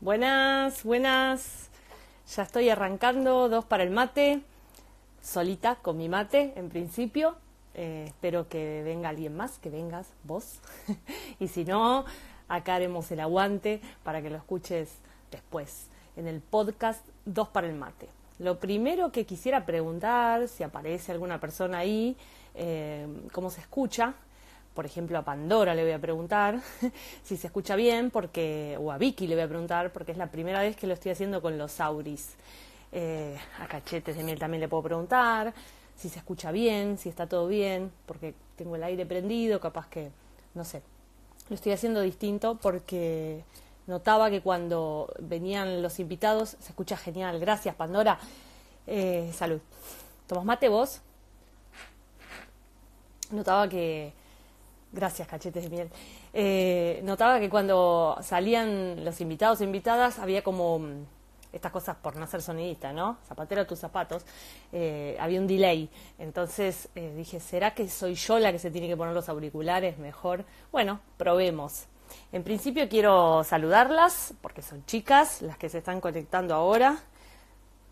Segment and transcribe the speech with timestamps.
[0.00, 1.70] Buenas, buenas.
[2.36, 4.42] Ya estoy arrancando dos para el mate,
[5.20, 7.34] solita con mi mate en principio.
[7.74, 10.60] Eh, espero que venga alguien más, que vengas vos.
[11.40, 12.04] y si no,
[12.46, 14.88] acá haremos el aguante para que lo escuches
[15.32, 18.08] después en el podcast Dos para el mate.
[18.38, 22.16] Lo primero que quisiera preguntar, si aparece alguna persona ahí,
[22.54, 24.14] eh, cómo se escucha,
[24.78, 26.60] por ejemplo, a Pandora le voy a preguntar
[27.24, 30.28] si se escucha bien, porque, o a Vicky le voy a preguntar, porque es la
[30.28, 32.36] primera vez que lo estoy haciendo con los auris.
[32.92, 35.52] Eh, a Cachetes de Miel también le puedo preguntar
[35.96, 40.12] si se escucha bien, si está todo bien, porque tengo el aire prendido, capaz que,
[40.54, 40.80] no sé,
[41.48, 43.42] lo estoy haciendo distinto porque
[43.88, 47.40] notaba que cuando venían los invitados se escucha genial.
[47.40, 48.20] Gracias, Pandora.
[48.86, 49.60] Eh, salud.
[50.28, 51.00] ¿Tomas mate vos?
[53.32, 54.27] Notaba que
[54.90, 55.90] Gracias, cachetes de miel.
[56.32, 61.04] Eh, notaba que cuando salían los invitados e invitadas había como mm,
[61.52, 63.18] estas cosas por no ser sonidista, ¿no?
[63.26, 64.24] Zapatero a tus zapatos.
[64.72, 65.90] Eh, había un delay.
[66.18, 69.98] Entonces eh, dije, ¿será que soy yo la que se tiene que poner los auriculares
[69.98, 70.44] mejor?
[70.72, 71.86] Bueno, probemos.
[72.32, 76.98] En principio quiero saludarlas porque son chicas las que se están conectando ahora.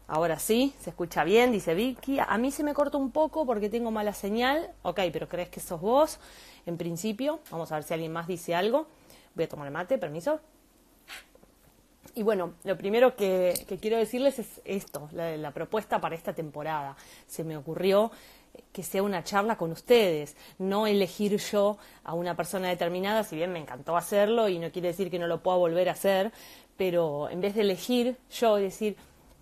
[0.09, 2.19] Ahora sí, se escucha bien, dice Vicky.
[2.21, 4.71] A mí se me corta un poco porque tengo mala señal.
[4.83, 6.21] Ok, pero ¿crees que sos vos?
[6.65, 8.87] En principio, vamos a ver si alguien más dice algo.
[9.35, 10.41] Voy a tomar el mate, permiso.
[12.15, 16.97] Y bueno, lo primero que, quiero decirles es esto, la, la propuesta para esta temporada.
[17.27, 18.11] Se me ocurrió
[18.73, 23.53] que sea una charla con ustedes, no elegir yo a una persona determinada, si bien
[23.53, 26.33] me encantó hacerlo y no quiere decir que no lo pueda volver a hacer,
[26.77, 28.97] pero en vez de elegir yo decir,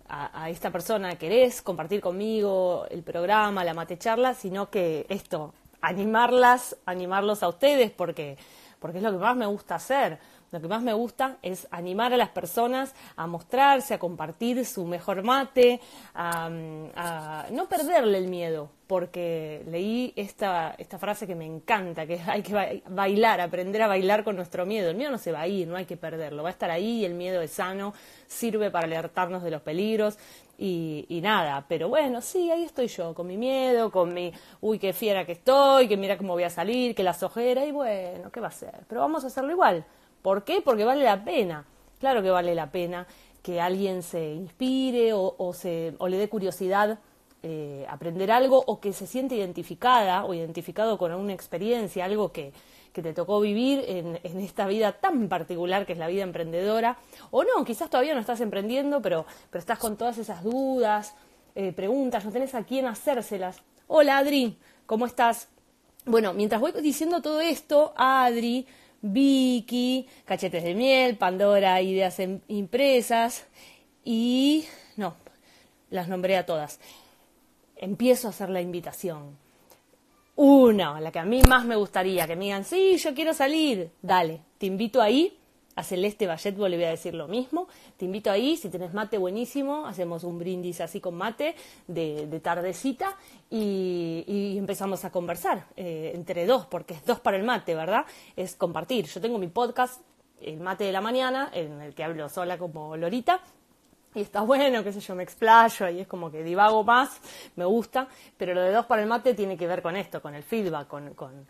[0.07, 6.77] a, esta persona querés compartir conmigo el programa, la mate charla, sino que esto, animarlas,
[6.85, 8.37] animarlos a ustedes, porque,
[8.79, 10.19] porque es lo que más me gusta hacer.
[10.55, 14.85] Lo que más me gusta es animar a las personas a mostrarse, a compartir su
[14.85, 15.81] mejor mate,
[16.13, 22.41] a, no perderle el miedo, porque leí esta, esta frase que me encanta, que hay
[22.41, 24.91] que bailar, aprender a bailar con nuestro miedo.
[24.91, 27.03] El miedo no se va a ir, no hay que perderlo, va a estar ahí
[27.03, 27.93] el miedo es sano,
[28.25, 30.17] sirve para alertarnos de los peligros
[30.57, 34.79] y, y, nada, pero bueno, sí, ahí estoy yo, con mi miedo, con mi, uy,
[34.79, 38.31] qué fiera que estoy, que mira cómo voy a salir, que las ojeras, y bueno,
[38.31, 38.85] ¿qué va a ser?
[38.87, 39.85] Pero vamos a hacerlo igual.
[40.25, 40.59] ¿Por qué?
[40.59, 41.65] Porque vale la pena.
[41.99, 43.05] Claro que vale la pena
[43.43, 46.97] que alguien se inspire o, se, le dé curiosidad
[47.43, 52.53] eh, aprender algo o que se siente identificada o identificado con una experiencia, algo que,
[52.91, 56.97] que te tocó vivir en, en, esta vida tan particular que es la vida emprendedora.
[57.29, 61.13] O no, quizás todavía no estás emprendiendo, pero, pero estás con todas esas dudas,
[61.53, 63.61] eh, preguntas, no tenés a quién hacérselas.
[63.85, 64.57] Hola Adri,
[64.87, 65.49] ¿cómo estás?
[66.03, 68.65] Bueno, mientras voy diciendo todo esto, Adri
[69.13, 73.45] Vicky, Cachetes de Miel, Pandora, Ideas Impresas
[74.03, 74.65] y...
[74.97, 75.15] no,
[75.89, 76.79] las nombré a todas.
[77.75, 79.37] Empiezo a hacer la invitación.
[80.35, 83.91] Una, la que a mí más me gustaría, que me digan, sí, yo quiero salir,
[84.01, 85.37] dale, te invito ahí
[85.75, 87.67] a Celeste Balletbo le voy a decir lo mismo.
[87.97, 91.55] Te invito ahí, si tenés mate buenísimo, hacemos un brindis así con mate
[91.87, 93.17] de, tardecita
[93.49, 98.05] y, empezamos a conversar eh, entre dos, porque es dos para el mate, ¿verdad?
[98.35, 99.05] Es compartir.
[99.05, 100.01] Yo tengo mi podcast,
[100.41, 103.41] El Mate de la Mañana, en el que hablo sola como Lorita,
[104.15, 107.19] y está bueno, qué sé yo, me explayo y es como que divago más,
[107.57, 108.07] me gusta,
[108.37, 110.87] pero lo de dos para el mate tiene que ver con esto, con el feedback,
[110.87, 111.45] con, con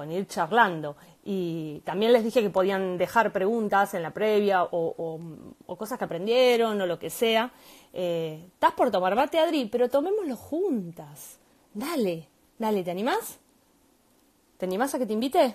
[0.00, 0.96] con ir charlando.
[1.22, 5.20] Y también les dije que podían dejar preguntas en la previa o,
[5.76, 7.52] cosas que aprendieron o lo que sea.
[7.92, 9.66] Eh, ¿Estás por tomar mate, Adri?
[9.66, 11.38] Pero tomémoslo juntas.
[11.74, 12.26] Dale,
[12.58, 13.38] dale, ¿te animás?
[14.56, 15.54] ¿Te animás a que te invite?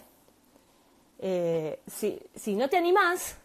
[1.17, 3.35] Eh, si, si no te animás,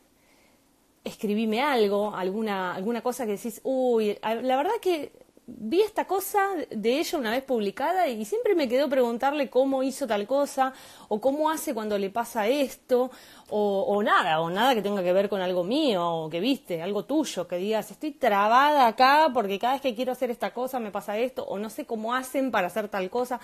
[1.03, 5.13] escribime algo, alguna, alguna cosa que decís, uy, la verdad que
[5.59, 6.41] vi esta cosa
[6.71, 10.73] de ella una vez publicada y siempre me quedó preguntarle cómo hizo tal cosa
[11.09, 13.11] o cómo hace cuando le pasa esto
[13.49, 17.05] o, nada, o nada que tenga que ver con algo mío o que viste, algo
[17.05, 20.91] tuyo, que digas estoy trabada acá porque cada vez que quiero hacer esta cosa me
[20.91, 23.41] pasa esto o no sé cómo hacen para hacer tal cosa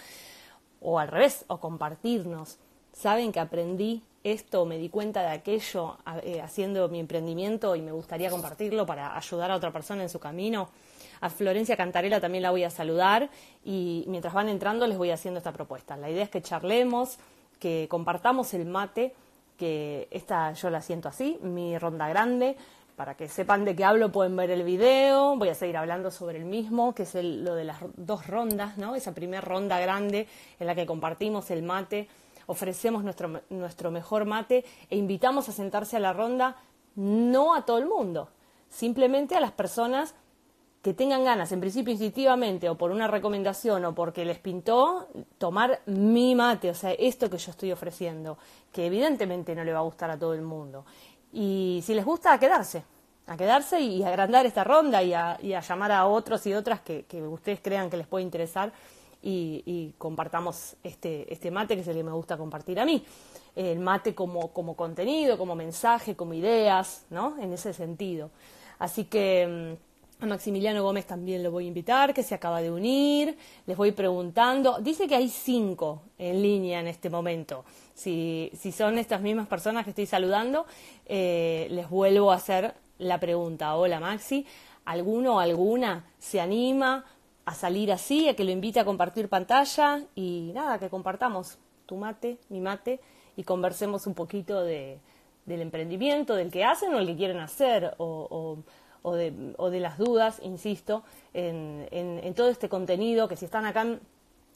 [0.80, 2.58] o al revés, o compartirnos.
[2.92, 7.92] Saben que aprendí esto, me di cuenta de aquello eh, haciendo mi emprendimiento y me
[7.92, 10.68] gustaría compartirlo para ayudar a otra persona en su camino
[11.20, 13.30] a Florencia Cantarela también la voy a saludar
[13.64, 15.96] y mientras van entrando les voy haciendo esta propuesta.
[15.96, 17.18] La idea es que charlemos,
[17.58, 19.14] que compartamos el mate,
[19.56, 22.56] que esta yo la siento así, mi ronda grande.
[22.96, 26.38] Para que sepan de qué hablo pueden ver el video, voy a seguir hablando sobre
[26.38, 28.94] el mismo, que es lo de las dos rondas, ¿no?
[28.94, 30.26] Esa primera ronda grande
[30.58, 32.08] en la que compartimos el mate,
[32.46, 36.56] ofrecemos nuestro, nuestro mejor mate e invitamos a sentarse a la ronda
[36.94, 38.30] no a todo el mundo,
[38.70, 40.14] simplemente a las personas
[40.86, 45.80] que tengan ganas, en principio instintivamente, o por una recomendación, o porque les pintó, tomar
[45.86, 48.38] mi mate, o sea, esto que yo estoy ofreciendo,
[48.70, 50.84] que evidentemente no le va a gustar a todo el mundo.
[51.32, 52.84] Y si les gusta, a quedarse,
[53.26, 57.58] a quedarse y agrandar esta ronda y a, llamar a otros y otras que, ustedes
[57.60, 58.72] crean que les puede interesar
[59.20, 63.04] y, compartamos este, este mate que es el que me gusta compartir a mí.
[63.56, 67.36] El mate como, como contenido, como mensaje, como ideas, ¿no?
[67.40, 68.30] En ese sentido.
[68.78, 69.85] Así que mm,
[70.18, 73.36] a Maximiliano Gómez también lo voy a invitar, que se acaba de unir.
[73.66, 74.78] Les voy preguntando.
[74.80, 77.64] Dice que hay cinco en línea en este momento.
[77.94, 80.66] Si, si son estas mismas personas que estoy saludando,
[81.04, 83.76] eh, les vuelvo a hacer la pregunta.
[83.76, 84.46] Hola Maxi,
[84.86, 87.04] ¿alguno o alguna se anima
[87.44, 91.96] a salir así, a que lo invite a compartir pantalla y nada, que compartamos tu
[91.96, 93.00] mate, mi mate
[93.36, 94.98] y conversemos un poquito de,
[95.44, 98.58] del emprendimiento, del que hacen o el que quieren hacer o, o,
[99.14, 103.82] de, o de, las dudas, insisto, en, en, todo este contenido que si están acá
[103.82, 104.00] en,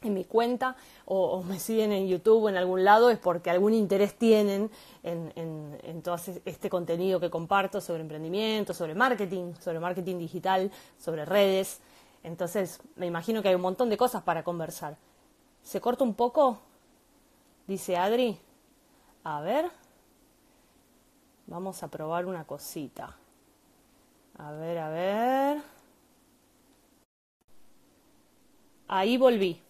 [0.03, 4.15] mi cuenta o, me siguen en YouTube o en algún lado es porque algún interés
[4.15, 4.71] tienen
[5.03, 11.25] en, en, todo este contenido que comparto sobre emprendimiento, sobre marketing, sobre marketing digital, sobre
[11.25, 11.81] redes.
[12.23, 14.97] Entonces, me imagino que hay un montón de cosas para conversar.
[15.63, 16.61] ¿Se corta un poco?
[17.67, 18.39] Dice Adri.
[19.25, 19.71] A ver.
[21.47, 23.20] Vamos a probar una cosita.
[24.41, 25.63] A ver, a ver.
[28.89, 29.61] Ahí volví.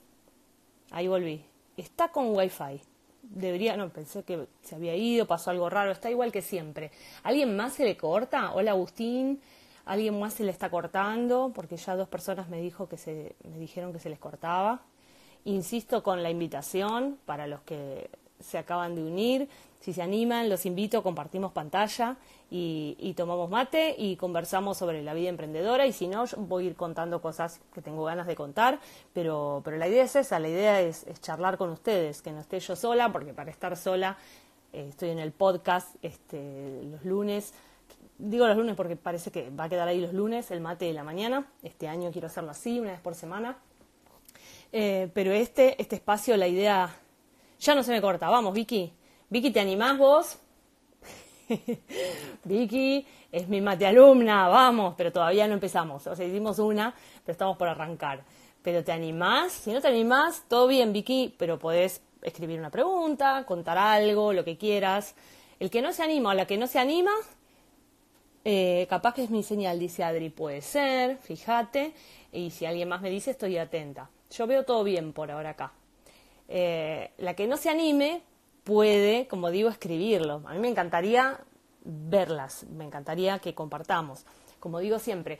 [0.91, 1.45] Ahí volví.
[1.77, 2.81] Está con Wi-Fi.
[3.23, 5.91] Debería, no, pensé que se había ido, pasó algo raro.
[5.91, 6.91] Está igual que siempre.
[7.23, 8.53] ¿Alguien más se le corta?
[8.55, 9.41] Hola Agustín
[9.91, 13.59] alguien más se le está cortando, porque ya dos personas me, dijo que se, me
[13.59, 14.83] dijeron que se les cortaba.
[15.45, 18.09] Insisto con la invitación para los que
[18.41, 19.49] se acaban de unir.
[19.81, 22.17] Si se animan, los invito, compartimos pantalla
[22.51, 25.87] y, tomamos mate y conversamos sobre la vida emprendedora.
[25.87, 28.79] Y si no, voy a ir contando cosas que tengo ganas de contar.
[29.15, 32.61] Pero, pero la idea es esa, la idea es, charlar con ustedes, que no esté
[32.61, 34.19] yo sola, porque para estar sola
[34.73, 37.55] eh, estoy en el podcast este, los lunes
[38.21, 40.93] digo los lunes porque parece que va a quedar ahí los lunes, el mate de
[40.93, 41.47] la mañana.
[41.63, 43.57] Este año quiero hacerlo así, una vez por semana.
[44.73, 46.95] Eh, pero este, este espacio, la idea
[47.61, 48.29] ya no se me corta.
[48.29, 48.93] Vamos, Vicky.
[49.29, 50.39] Vicky, ¿te animás vos?
[52.45, 56.07] Vicky es mi mate alumna, vamos, pero todavía no empezamos.
[56.07, 58.25] O sea, hicimos una, pero estamos por arrancar.
[58.63, 59.53] Pero ¿te animás?
[59.53, 64.45] Si no te animás, todo bien, Vicky, pero podés escribir una pregunta, contar algo, lo
[64.45, 65.15] que quieras.
[65.59, 67.13] El que no se anima o la que no se anima,
[68.45, 71.93] eh, capaz que es mi señal, dice Adri, puede ser, fíjate,
[72.33, 74.11] y si alguien más me dice, estoy atenta.
[74.31, 75.73] Yo veo todo bien por ahora acá.
[76.53, 78.23] Eh, la que no se anime
[78.65, 80.43] puede, como digo, escribirlo.
[80.47, 81.41] A mí me encantaría
[81.85, 84.27] verlas, me encantaría que compartamos.
[84.59, 85.39] Como digo siempre,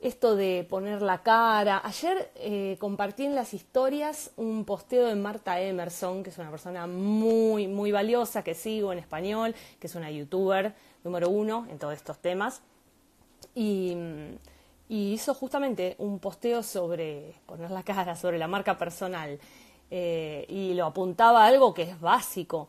[0.00, 1.80] esto de poner la cara.
[1.82, 6.86] Ayer eh, compartí en las historias un posteo de Marta Emerson, que es una persona
[6.86, 11.94] muy, muy valiosa que sigo en español, que es una youtuber número uno en todos
[11.94, 12.62] estos temas.
[13.54, 13.96] Y,
[14.88, 19.40] hizo justamente un posteo sobre poner la cara, sobre la marca personal.
[19.90, 22.68] Eh, y lo apuntaba a algo que es básico.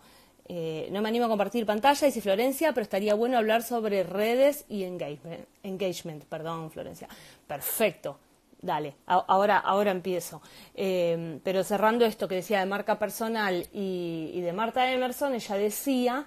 [0.50, 4.66] Eh, no me animo a compartir pantalla, dice Florencia, pero estaría bueno hablar sobre redes
[4.70, 5.46] y engagement.
[5.64, 7.08] engagement perdón, Florencia.
[7.46, 8.20] Perfecto.
[8.60, 10.42] Dale, ahora, ahora empiezo.
[10.74, 15.56] Eh, pero cerrando esto que decía de marca personal y, y de Marta Emerson, ella
[15.56, 16.26] decía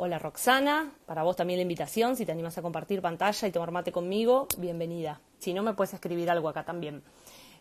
[0.00, 3.72] Hola Roxana, para vos también la invitación, si te animas a compartir pantalla y tomar
[3.72, 5.20] mate conmigo, bienvenida.
[5.40, 7.02] Si no, me puedes escribir algo acá también.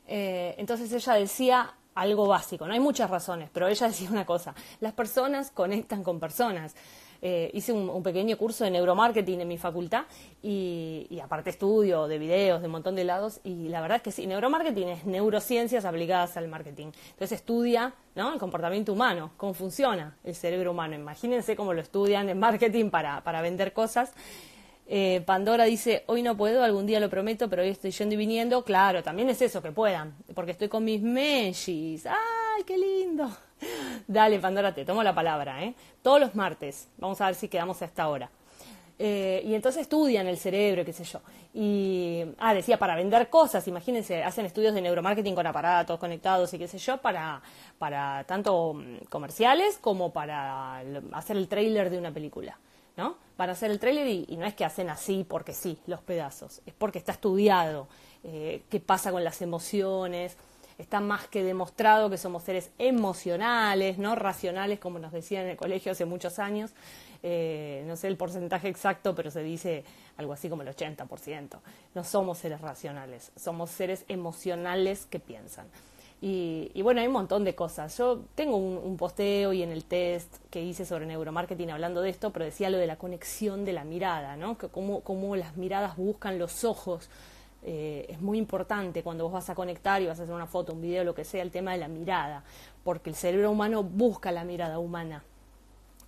[0.06, 4.54] Eh, entonces ella decía algo básico, no hay muchas razones, pero ella decía una cosa,
[4.80, 6.76] las personas conectan con personas.
[7.20, 10.04] Eh, hice un, pequeño curso de neuromarketing en mi facultad
[10.44, 14.12] y, aparte estudio de videos de un montón de lados y la verdad es que
[14.12, 16.92] sí, neuromarketing es neurociencias aplicadas al marketing.
[17.10, 18.34] Entonces estudia ¿no?
[18.34, 20.94] el comportamiento humano, cómo funciona el cerebro humano.
[20.94, 24.14] Imagínense cómo lo estudian en marketing para, para vender cosas.
[24.90, 28.18] Eh, Pandora dice, hoy no puedo, algún día lo prometo, pero hoy estoy yendo y
[28.18, 28.64] viniendo.
[28.64, 32.06] Claro, también es eso, que puedan, porque estoy con mis meshis.
[32.06, 33.30] ¡Ay, qué lindo!
[34.08, 35.74] Dale, Pandora, te tomo la palabra, ¿eh?
[36.02, 38.30] Todos los martes, vamos a ver si quedamos a esta hora.
[39.00, 41.20] Eh, y entonces estudian el cerebro, qué sé yo.
[41.54, 46.58] Y, ah, decía, para vender cosas, imagínense, hacen estudios de neuromarketing con aparatos conectados y
[46.58, 47.42] qué sé yo, para,
[47.78, 50.80] para tanto mm, comerciales como para
[51.12, 52.58] hacer el trailer de una película.
[52.98, 53.16] ¿No?
[53.38, 56.62] Van a hacer el trailer y, no es que hacen así porque sí, los pedazos,
[56.66, 57.88] es porque está estudiado
[58.24, 60.36] eh, qué pasa con las emociones,
[60.78, 65.58] está más que demostrado que somos seres emocionales, no racionales, como nos decían en el
[65.58, 66.72] colegio hace muchos años.
[67.24, 69.84] eh, no sé el porcentaje exacto, pero se dice
[70.18, 71.60] algo así como el 80%.
[71.96, 75.68] No somos seres racionales, somos seres emocionales que piensan.
[76.20, 77.96] Y, bueno, hay un montón de cosas.
[77.98, 82.32] Yo tengo un, posteo y en el test que hice sobre neuromarketing hablando de esto,
[82.32, 84.58] pero decía lo de la conexión de la mirada, ¿no?
[84.58, 87.10] Que cómo, cómo las miradas buscan los ojos.
[87.64, 90.74] Eh, es muy importante cuando vos vas a conectar y vas a hacer una foto,
[90.74, 92.44] un video, lo que sea, el tema de la mirada,
[92.84, 95.24] porque el cerebro humano busca la mirada humana.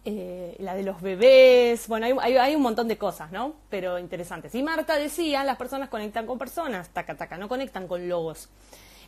[0.06, 3.54] Eh, la de los bebés, bueno, hay, hay, un montón de cosas, ¿no?
[3.70, 4.56] Pero interesantes.
[4.56, 8.50] Y Marta decía, las personas conectan con personas, taca, taca, no conectan con logos.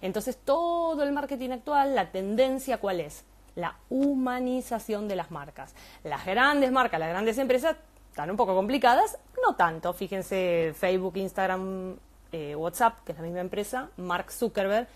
[0.02, 3.24] Entonces, todo el marketing actual, la tendencia, ¿cuál es?
[3.56, 5.76] La humanización de las marcas.
[6.04, 7.76] Las grandes marcas, las grandes empresas,
[8.10, 9.94] están un poco complicadas, no tanto.
[9.94, 11.98] Fíjense, Facebook, Instagram,
[12.32, 14.88] eh, WhatsApp, que es la misma empresa, Mark Zuckerberg,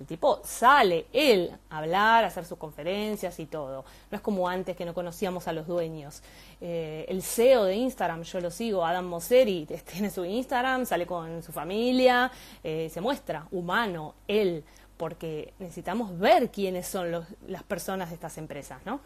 [0.00, 3.84] el tipo sale él a hablar, a hacer sus conferencias y todo.
[4.10, 6.22] No es como antes que no conocíamos a los dueños.
[6.60, 11.42] Eh, el CEO de Instagram, yo lo sigo, Adam Mosseri, tiene su Instagram, sale con
[11.42, 12.32] su familia,
[12.64, 14.64] eh, se muestra humano, él,
[14.96, 19.00] porque necesitamos ver quiénes son las personas de estas empresas, ¿no?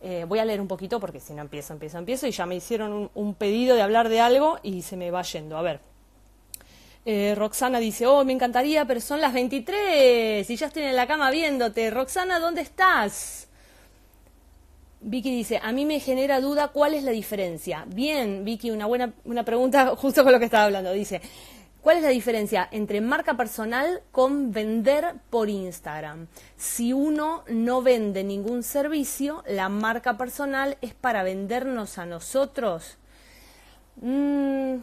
[0.00, 2.54] Eh, voy a leer un poquito porque si no empiezo, empiezo, empiezo y ya me
[2.54, 5.56] hicieron un pedido de hablar de algo y se me va yendo.
[5.56, 5.95] A ver.
[7.08, 11.06] Eh, Roxana dice, oh, me encantaría, pero son las 23 y ya estoy en la
[11.06, 11.88] cama viéndote.
[11.88, 13.46] Roxana, ¿dónde estás?
[15.00, 17.84] Vicky dice, a mí me genera duda cuál es la diferencia.
[17.86, 20.90] Bien, Vicky, una buena una pregunta justo con lo que estaba hablando.
[20.90, 21.20] Dice,
[21.80, 26.26] ¿cuál es la diferencia entre marca personal con vender por Instagram?
[26.56, 32.98] Si uno no vende ningún servicio, la marca personal es para vendernos a nosotros.
[34.00, 34.78] Mm,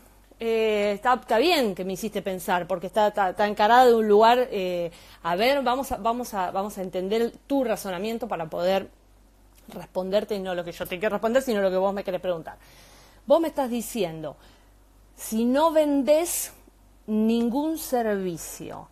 [0.46, 4.92] eh, está, bien que me hiciste pensar, porque está, está, encarada de un lugar, eh,
[5.22, 8.90] a ver, vamos a, vamos, a, vamos a entender tu razonamiento para poder
[9.70, 12.20] responderte, y no lo que yo te quiero responder, sino lo que vos me querés
[12.20, 12.58] preguntar.
[13.26, 14.36] Vos me estás diciendo,
[15.16, 16.52] si no vendés
[17.08, 18.90] ningún servicio,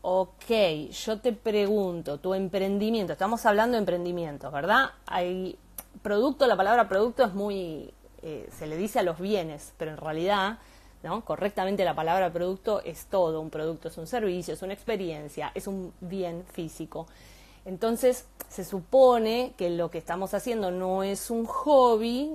[0.00, 0.50] ok,
[0.90, 4.92] yo te pregunto, tu emprendimiento, estamos hablando de emprendimiento, ¿verdad?
[5.04, 5.58] Hay
[6.00, 9.96] producto, la palabra producto es muy eh, se le dice a los bienes, pero en
[9.96, 10.58] realidad,
[11.02, 11.24] ¿no?
[11.24, 13.40] Correctamente la palabra producto es todo.
[13.40, 17.06] Un producto es un servicio, es una experiencia, es un bien físico.
[17.64, 22.32] Entonces, se supone que lo que estamos haciendo no es un hobby,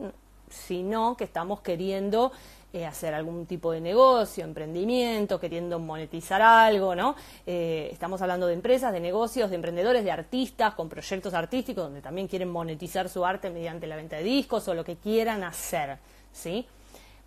[0.49, 2.31] sino que estamos queriendo
[2.73, 7.15] eh, hacer algún tipo de negocio, emprendimiento, queriendo monetizar algo, ¿no?
[7.45, 12.01] Eh, estamos hablando de empresas, de negocios, de emprendedores, de artistas, con proyectos artísticos, donde
[12.01, 15.97] también quieren monetizar su arte mediante la venta de discos o lo que quieran hacer,
[16.33, 16.67] ¿sí?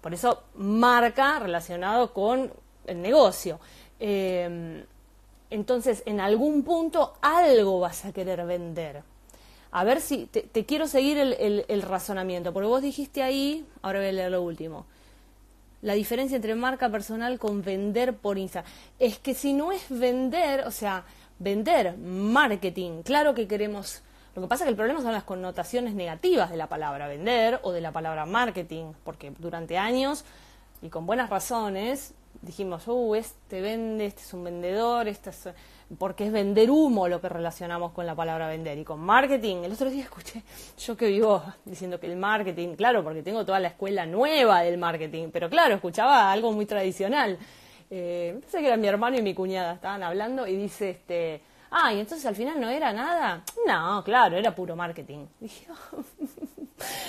[0.03, 2.53] Por eso marca relacionado con
[2.87, 3.61] el negocio.
[3.99, 4.85] Eh,
[5.49, 9.03] entonces, en algún punto algo vas a querer vender.
[9.73, 14.09] A ver si te, quiero seguir el, el, razonamiento, porque vos dijiste ahí, ahora voy
[14.09, 14.85] a leer lo último
[15.83, 18.71] la diferencia entre marca personal con vender por Instagram.
[18.99, 21.05] Es que si no es vender, o sea,
[21.39, 24.03] vender, marketing, claro que queremos...
[24.37, 27.59] Lo que pasa es que el problema son las connotaciones negativas de la palabra vender
[27.63, 30.25] o de la palabra marketing, porque durante años,
[30.83, 35.49] y con buenas razones, dijimos, uh, este vende, este es un vendedor, este es
[35.99, 38.79] porque es vender humo lo que relacionamos con la palabra vender.
[38.79, 40.43] Y con marketing, el otro día escuché,
[40.79, 44.79] yo que vivo diciendo que el marketing, claro, porque tengo toda la escuela nueva del
[44.79, 47.39] marketing, pero claro, escuchaba algo muy tradicional.
[47.91, 51.43] Eh, pensé que era mi hermano y mi cuñada, estaban hablando y dice, este,
[51.73, 53.43] ah, y entonces al final no era nada.
[53.67, 55.27] No, claro, era puro marketing.
[55.93, 56.05] Oh,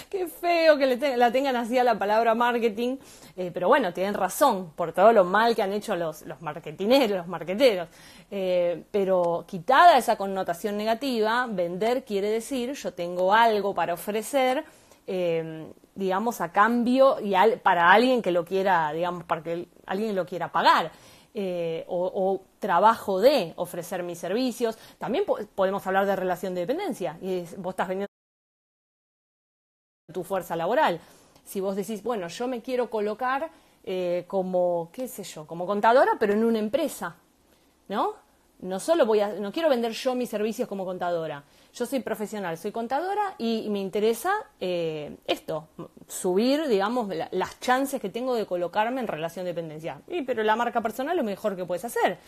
[0.10, 2.98] qué feo que le la tengan así a la palabra marketing.
[3.36, 7.28] Eh, pero bueno, tienen razón por todo lo mal que han hecho los, marketineros, los
[7.28, 7.88] marqueteros.
[8.30, 14.64] Eh, pero quitada esa connotación negativa, vender quiere decir yo tengo algo para ofrecer,
[15.08, 20.26] eh, digamos, a cambio y para alguien que lo quiera, digamos, para que alguien lo
[20.26, 20.92] quiera pagar.
[21.88, 24.78] o, trabajo de ofrecer mis servicios.
[25.00, 25.24] También
[25.56, 27.18] podemos hablar de relación de dependencia.
[27.22, 28.11] Y vos estás vendiendo
[30.12, 31.00] tu fuerza laboral.
[31.44, 33.50] Si vos decís, bueno, yo me quiero colocar
[33.84, 37.16] eh, como, qué sé yo, como contadora, pero en una empresa,
[37.88, 38.14] ¿no?
[38.60, 41.44] No solo voy a, no quiero vender yo mis servicios como contadora.
[41.74, 45.68] Yo soy profesional, soy contadora y, me interesa eh, esto,
[46.08, 50.02] subir, digamos, las chances que tengo de colocarme en relación de dependencia.
[50.08, 52.20] Y, pero la marca personal es lo mejor que puedes hacer.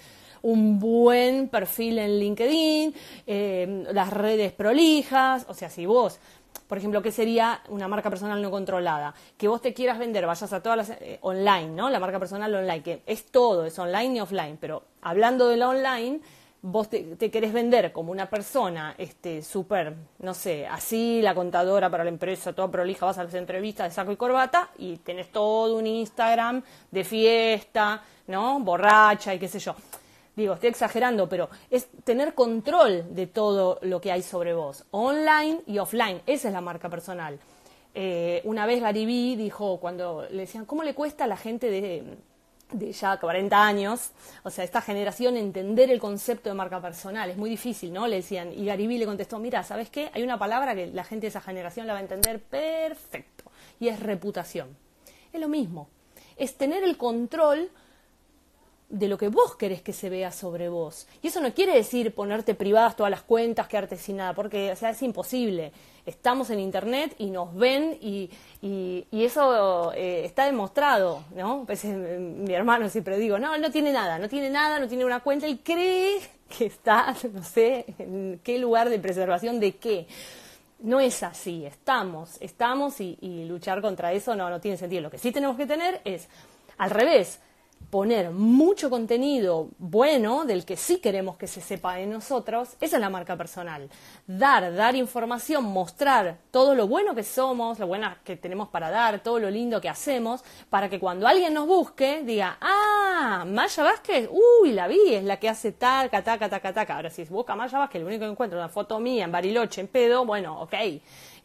[0.42, 2.96] Un buen perfil en LinkedIn,
[3.28, 6.20] eh, las redes prolijas, o sea, si vos
[6.68, 9.14] por ejemplo, ¿qué sería una marca personal no controlada?
[9.38, 11.90] Que vos te quieras vender, vayas a todas las eh, online, ¿no?
[11.90, 15.70] La marca personal online, que es todo, es online y offline, pero hablando de la
[15.70, 16.20] online,
[16.64, 22.06] vos te, querés vender como una persona este súper, no sé, así la contadora para
[22.06, 25.76] la empresa, toda prolija, vas a las entrevistas de saco y corbata y tenés todo
[25.76, 28.62] un Instagram de fiesta, ¿no?
[28.62, 29.76] Borracha y qué sé yo.
[30.36, 35.62] Digo, estoy exagerando, pero es tener control de todo lo que hay sobre vos, online
[35.68, 36.22] y offline.
[36.26, 37.40] Esa es la marca personal.
[37.94, 42.18] Eh, una vez Garibí dijo, cuando le decían, ¿cómo le cuesta a la gente de
[42.74, 44.12] de ya 40 años,
[44.44, 48.08] o sea, esta generación entender el concepto de marca personal, es muy difícil, ¿no?
[48.08, 50.10] Le decían, y Garibí le contestó, mira, ¿sabes qué?
[50.14, 53.46] Hay una palabra que la gente de esa generación la va a entender perfecto,
[53.80, 54.76] y es reputación.
[55.32, 55.90] Es lo mismo,
[56.36, 57.70] es tener el control
[58.94, 61.08] de lo que vos querés que se vea sobre vos.
[61.24, 64.76] Y eso no quiere decir ponerte privadas todas las cuentas, quedarte sin nada, porque o
[64.76, 65.72] sea, es imposible.
[66.06, 68.30] Estamos en Internet y nos ven y,
[68.62, 71.64] y, eso eh, está demostrado, ¿no?
[71.66, 75.06] Pues, mi hermano siempre digo, no, él no tiene nada, no tiene nada, no tiene
[75.06, 76.20] una cuenta, él cree
[76.56, 80.06] que está, no sé, en qué lugar de preservación de qué.
[80.82, 85.02] No es así, estamos, estamos y, y luchar contra eso no, no tiene sentido.
[85.02, 86.28] Lo que sí tenemos que tener es,
[86.78, 87.40] al revés,
[87.94, 93.00] poner mucho contenido bueno del que sí queremos que se sepa de nosotros, esa es
[93.00, 93.88] la marca personal.
[94.26, 99.22] Dar, dar información, mostrar todo lo bueno que somos, lo bueno que tenemos para dar,
[99.22, 104.28] todo lo lindo que hacemos, para que cuando alguien nos busque diga, ah, Maya Vázquez,
[104.32, 106.96] uy, la vi, es la que hace taca, taca, taca, taca.
[106.96, 109.82] Ahora, si busca Maya Vázquez, lo único que encuentra es una foto mía en Bariloche,
[109.82, 110.74] en pedo, bueno, ok.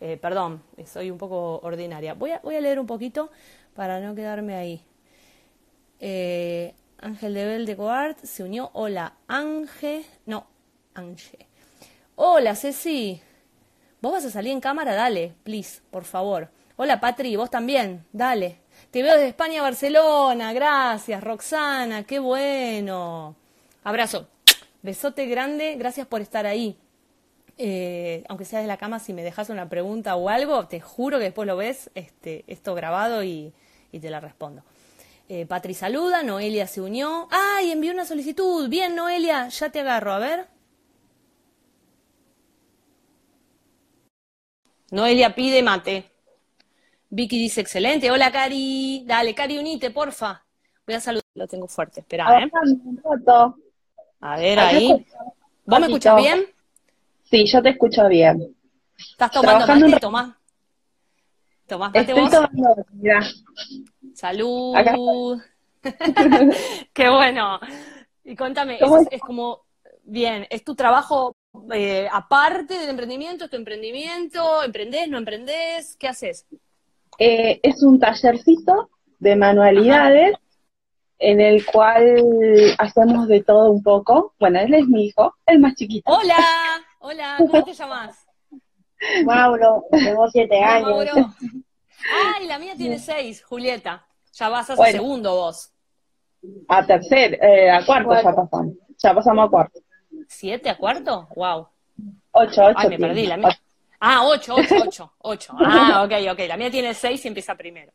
[0.00, 2.14] Eh, perdón, soy un poco ordinaria.
[2.14, 3.28] Voy a, voy a leer un poquito
[3.74, 4.82] para no quedarme ahí.
[6.00, 8.70] Eh, Ángel de Bel de Coart se unió.
[8.72, 10.04] Hola, Ángel.
[10.26, 10.46] No,
[10.94, 11.46] Ángel.
[12.16, 13.20] Hola, Ceci.
[14.00, 14.94] ¿Vos vas a salir en cámara?
[14.94, 16.50] Dale, please, por favor.
[16.76, 18.04] Hola, Patri, vos también.
[18.12, 18.58] Dale.
[18.90, 20.52] Te veo desde España a Barcelona.
[20.52, 22.04] Gracias, Roxana.
[22.04, 23.34] Qué bueno.
[23.84, 24.28] Abrazo.
[24.82, 25.74] Besote grande.
[25.76, 26.76] Gracias por estar ahí.
[27.56, 31.18] Eh, aunque sea de la cama, si me dejas una pregunta o algo, te juro
[31.18, 33.52] que después lo ves este, esto grabado y
[33.90, 34.62] te la respondo.
[35.30, 37.28] Eh, Patri saluda, Noelia se unió.
[37.30, 37.70] ¡Ay!
[37.70, 38.66] Envió una solicitud.
[38.70, 40.48] Bien, Noelia, ya te agarro, a ver.
[44.90, 46.10] Noelia pide mate.
[47.10, 48.10] Vicky dice excelente.
[48.10, 49.04] Hola, Cari.
[49.06, 50.42] Dale, Cari, unite, porfa.
[50.86, 51.24] Voy a saludar.
[51.34, 52.00] Lo tengo fuerte.
[52.00, 52.50] Espera, ¿eh?
[54.20, 55.06] A ver, ahí.
[55.66, 56.46] ¿Vos me escuchas bien?
[57.24, 58.56] Sí, yo te escucho bien.
[58.96, 60.00] ¿Estás tomando mate?
[60.00, 60.34] Tomás.
[61.66, 63.20] Tomás mate Estoy Tomando, mira.
[64.18, 64.74] Salud.
[66.92, 67.60] Qué bueno.
[68.24, 68.80] Y contame,
[69.12, 69.62] es, como,
[70.02, 71.36] bien, ¿es tu trabajo
[71.72, 73.44] eh, aparte del emprendimiento?
[73.44, 74.64] ¿Es tu emprendimiento?
[74.64, 75.08] ¿Emprendés?
[75.08, 75.96] ¿No emprendés?
[75.96, 76.46] ¿Qué haces?
[77.20, 80.34] Eh, es un tallercito de manualidades
[81.20, 84.34] en el cual hacemos de todo un poco.
[84.40, 86.10] Bueno, él es mi hijo, el más chiquito.
[86.10, 86.44] Hola,
[86.98, 88.26] hola, ¿cómo te llamas?
[89.24, 90.90] Mauro, tengo siete años.
[90.90, 91.34] Mauro.
[92.36, 94.07] Ay, la mía tiene seis, Julieta.
[94.38, 95.70] Ya vas a segundo vos.
[96.68, 98.74] A tercer, eh, a cuarto, ya pasamos.
[98.96, 99.80] Ya pasamos a cuarto.
[100.28, 101.28] ¿Siete a cuarto?
[101.34, 101.66] Wow.
[102.30, 102.78] Ocho, ocho.
[102.78, 103.26] Ay, me perdí.
[103.26, 103.58] La mía...
[104.00, 105.54] Ah, ocho, ocho, ocho, ocho.
[105.58, 106.40] Ah, ok, ok.
[106.46, 107.92] La mía tiene seis y empieza primero.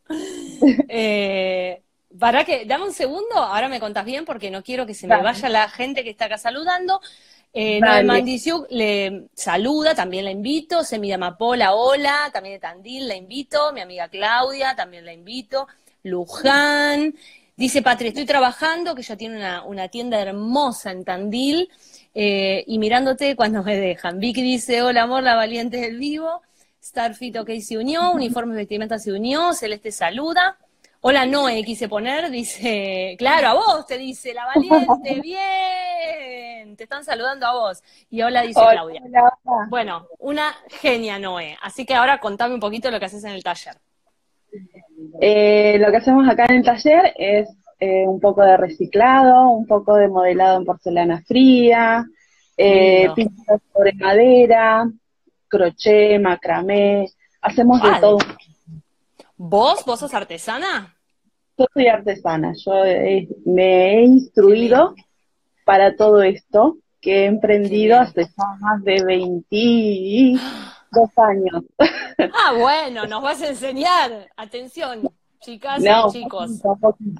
[0.89, 1.81] Eh,
[2.19, 5.21] para que, dame un segundo, ahora me contás bien porque no quiero que se me
[5.21, 6.99] vaya la gente que está acá saludando.
[7.53, 8.25] Eh, Noel
[8.69, 10.83] le saluda, también la invito.
[10.83, 13.71] Semilla Amapola, hola, también de Tandil la invito.
[13.71, 15.67] Mi amiga Claudia, también la invito.
[16.03, 17.15] Luján.
[17.55, 21.69] Dice Patri, estoy trabajando, que ya tiene una, tienda hermosa en Tandil,
[22.13, 24.19] eh, y mirándote cuando me dejan.
[24.19, 26.41] Vicky dice, hola amor, la valiente del vivo.
[26.83, 30.57] Starfit OK se unió, Uniformes Vestimenta se unió, Celeste saluda.
[31.05, 37.03] Hola Noé, quise poner, dice, claro, a vos te dice, la valiente, bien, te están
[37.03, 37.83] saludando a vos.
[38.09, 39.01] Y hola, dice Claudia.
[39.69, 43.43] Bueno, una genia Noé, así que ahora contame un poquito lo que haces en el
[43.43, 43.77] taller.
[45.21, 47.49] Eh, lo que hacemos acá en el taller es
[47.79, 52.05] eh, un poco de reciclado, un poco de modelado en porcelana fría,
[52.57, 54.89] eh, pintura sobre madera,
[55.47, 57.09] crochet, macramé,
[57.41, 58.17] hacemos de todo.
[59.37, 59.83] ¿Vos?
[59.85, 60.95] ¿Vos sos artesana?
[61.57, 62.73] Yo soy artesana, yo
[63.45, 64.95] me he instruido
[65.65, 70.41] para todo esto, que he emprendido hace más de 20,
[70.93, 71.63] Dos años.
[72.19, 74.29] Ah, bueno, nos vas a enseñar.
[74.37, 75.09] Atención,
[75.41, 76.61] chicas y chicos.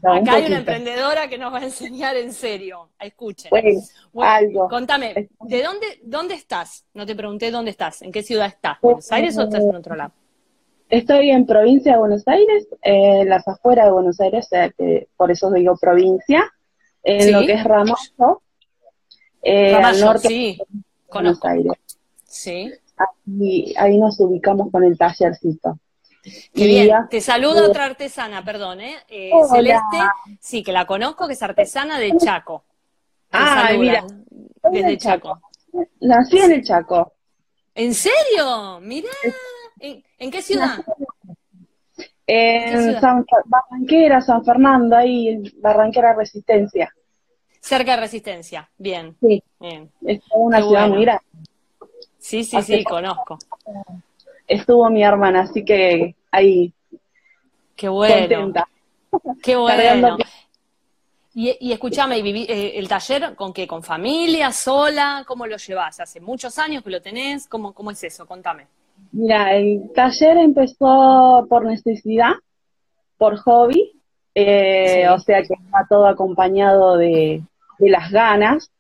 [0.03, 2.89] Acá hay una emprendedora que nos va a enseñar en serio.
[2.99, 3.51] Escuchen.
[4.21, 4.69] algo.
[4.69, 6.85] Contame, ¿de dónde, dónde estás?
[6.93, 8.03] No te pregunté dónde estás.
[8.03, 8.77] ¿En qué ciudad estás?
[8.81, 10.11] ¿Buenos Aires o estás en otro lado?
[10.89, 14.47] Estoy en provincia de Buenos Aires, en las afueras de Buenos Aires,
[15.17, 16.53] por eso digo provincia,
[17.01, 18.43] en lo que es Ramoso.
[19.41, 20.65] eh, al norte sí, de
[21.11, 21.73] Buenos Aires.
[22.25, 22.71] Sí.
[22.97, 25.79] Ahí, ahí nos ubicamos con el tallercito.
[26.23, 26.95] Qué Y bien.
[27.09, 28.95] Te saluda otra artesana, perdón, ¿eh?
[29.09, 29.31] Eh.
[29.51, 29.97] Celeste,
[30.39, 32.63] sí, que la conozco, que es artesana de Chaco.
[33.29, 34.05] Te saluda mira.
[34.71, 35.41] Desde del Chaco.
[36.01, 37.13] Nací en el Chaco.
[37.75, 38.79] ¿En serio?
[38.81, 39.09] Mirá.
[39.79, 40.77] ¿En, en qué ciudad?
[42.25, 43.01] ¿En qué En ciudad?
[43.01, 46.93] San, Barranquera, San Fernando, ahí, Barranquera Resistencia.
[47.59, 48.69] Cerca de Resistencia.
[48.77, 49.91] Bien, Sí, bien.
[50.05, 50.95] es una Qué ciudad bueno.
[50.95, 51.23] muy grande.
[52.23, 53.37] Sí, sí, Hace sí, conozco.
[54.47, 56.73] Estuvo mi hermana, así que ahí,
[57.75, 58.15] Qué bueno.
[58.15, 58.67] contenta.
[59.41, 60.17] Qué bueno.
[61.35, 63.67] Y, y escúchame, ¿y viví- eh, ¿el taller con qué?
[63.67, 65.25] ¿Con familia, sola?
[65.27, 65.99] ¿Cómo lo llevas?
[65.99, 67.45] ¿Hace muchos años que lo tenés?
[67.49, 68.25] ¿Cómo, cómo es eso?
[68.25, 68.67] Contame.
[69.11, 72.31] Mira, el taller empezó por necesidad,
[73.17, 73.99] por hobby,
[74.33, 75.07] eh, Sí.
[75.09, 77.41] o sea que va todo acompañado de,
[77.79, 78.71] de las ganas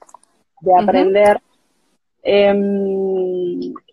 [0.61, 1.41] de aprender.
[2.25, 3.22] Em,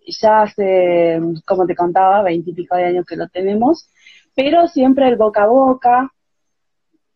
[0.06, 3.88] ya hace, como te contaba, veintipico de años que lo tenemos,
[4.34, 6.12] pero siempre el boca a boca,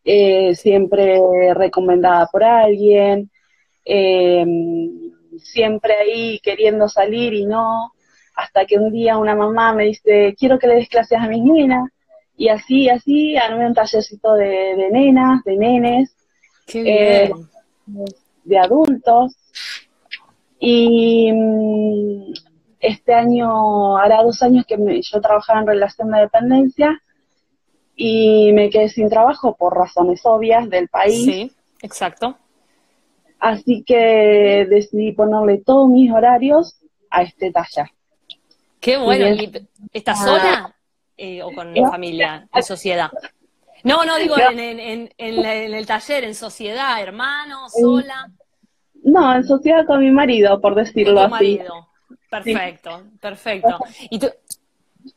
[0.04, 1.20] eh, siempre
[1.54, 3.30] recomendada por alguien,
[3.84, 4.90] em,
[5.38, 7.92] siempre ahí queriendo salir y no,
[8.34, 11.42] hasta que un día una mamá me dice, quiero que le des clases a mis
[11.42, 11.90] nenas,
[12.36, 16.14] y así, así, armé un tallercito de, de nenas, de nenes,
[16.66, 16.82] Qué
[17.26, 17.30] Eh,
[18.44, 19.36] de adultos,
[20.66, 22.32] y mm,
[22.80, 27.00] este año, hará dos años que me- yo trabajaba en relación de dependencia,
[27.96, 32.36] y me quedé sin trabajo por razones obvias del país, Sí, exacto.
[33.38, 36.76] así que decidí ponerle todos mis horarios
[37.10, 37.86] a este taller.
[38.80, 39.26] Qué bueno.
[39.28, 39.50] ¿Y
[39.92, 40.24] ¿Estás Ah.
[40.24, 40.76] sola
[41.16, 41.90] eh, o con No.
[41.90, 43.10] familia, en sociedad?
[43.84, 44.50] No, no, digo No.
[44.50, 48.30] en, en el taller, en sociedad, hermano, sola,
[49.04, 51.30] No, en sociedad con mi marido, por con decirlo tu así.
[51.30, 51.88] marido.
[52.30, 53.78] Perfecto, perfecto.
[54.10, 54.28] Y tú,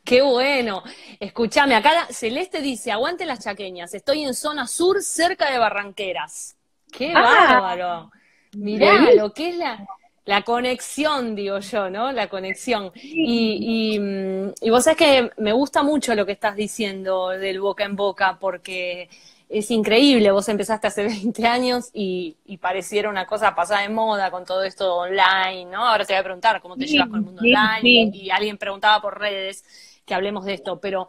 [0.04, 0.84] qué bueno.
[1.20, 6.56] Escúchame, acá Celeste dice, aguante las chaqueñas, estoy en zona sur, cerca de Barranqueras.
[6.92, 7.22] Qué Ah.
[7.62, 8.12] bárbaro.
[8.56, 9.86] Mirá lo que es la,
[10.26, 12.12] la conexión, digo yo, ¿no?
[12.12, 12.92] La conexión.
[12.96, 17.60] Y, y, mm, y vos sabés que me gusta mucho lo que estás diciendo del
[17.60, 19.10] boca en boca, porque
[19.50, 20.32] es increíble.
[20.32, 24.64] Vos empezaste hace 20 años y, y pareciera una cosa pasada de moda con todo
[24.64, 25.86] esto online, ¿no?
[25.88, 27.82] Ahora te voy a preguntar cómo te Sí, llevas con el mundo sí, online.
[27.82, 27.96] sí.
[28.12, 29.64] Y, y alguien preguntaba por redes
[30.06, 31.08] que hablemos de esto, pero,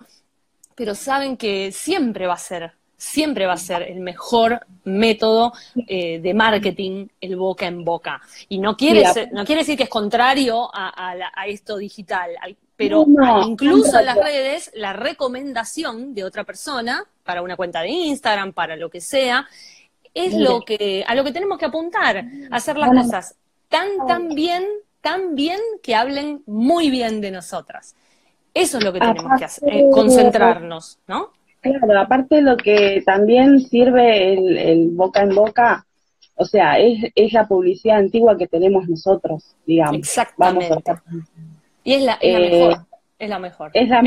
[0.75, 5.53] pero saben que siempre va a ser, siempre va a ser el mejor método
[5.87, 8.21] eh, de marketing el boca en boca.
[8.49, 11.77] Y no quiere, ser- no quiere decir que es contrario a, a la- a esto
[11.79, 17.57] digital, al- pero No, incluso en las redes, la recomendación de otra persona para una
[17.57, 19.47] cuenta de Instagram, para lo que sea,
[20.15, 23.03] es lo que, a lo que tenemos que apuntar, hacer las Bueno.
[23.03, 23.35] cosas
[23.69, 24.65] tan, tan bien,
[25.03, 27.95] tan bien que hablen muy bien de nosotras.
[28.55, 31.33] Eso es lo que tenemos que hacer, eh, concentrarnos, ¿no?
[31.61, 35.85] Claro, aparte lo que también sirve el, el boca en boca,
[36.37, 39.99] o sea, es, es la publicidad antigua que tenemos nosotros, digamos.
[39.99, 40.69] Exactamente.
[40.71, 41.03] Vamos a
[41.89, 42.87] Y es la, es la Eh, mejor,
[43.19, 43.71] es la mejor.
[43.73, 44.03] Es la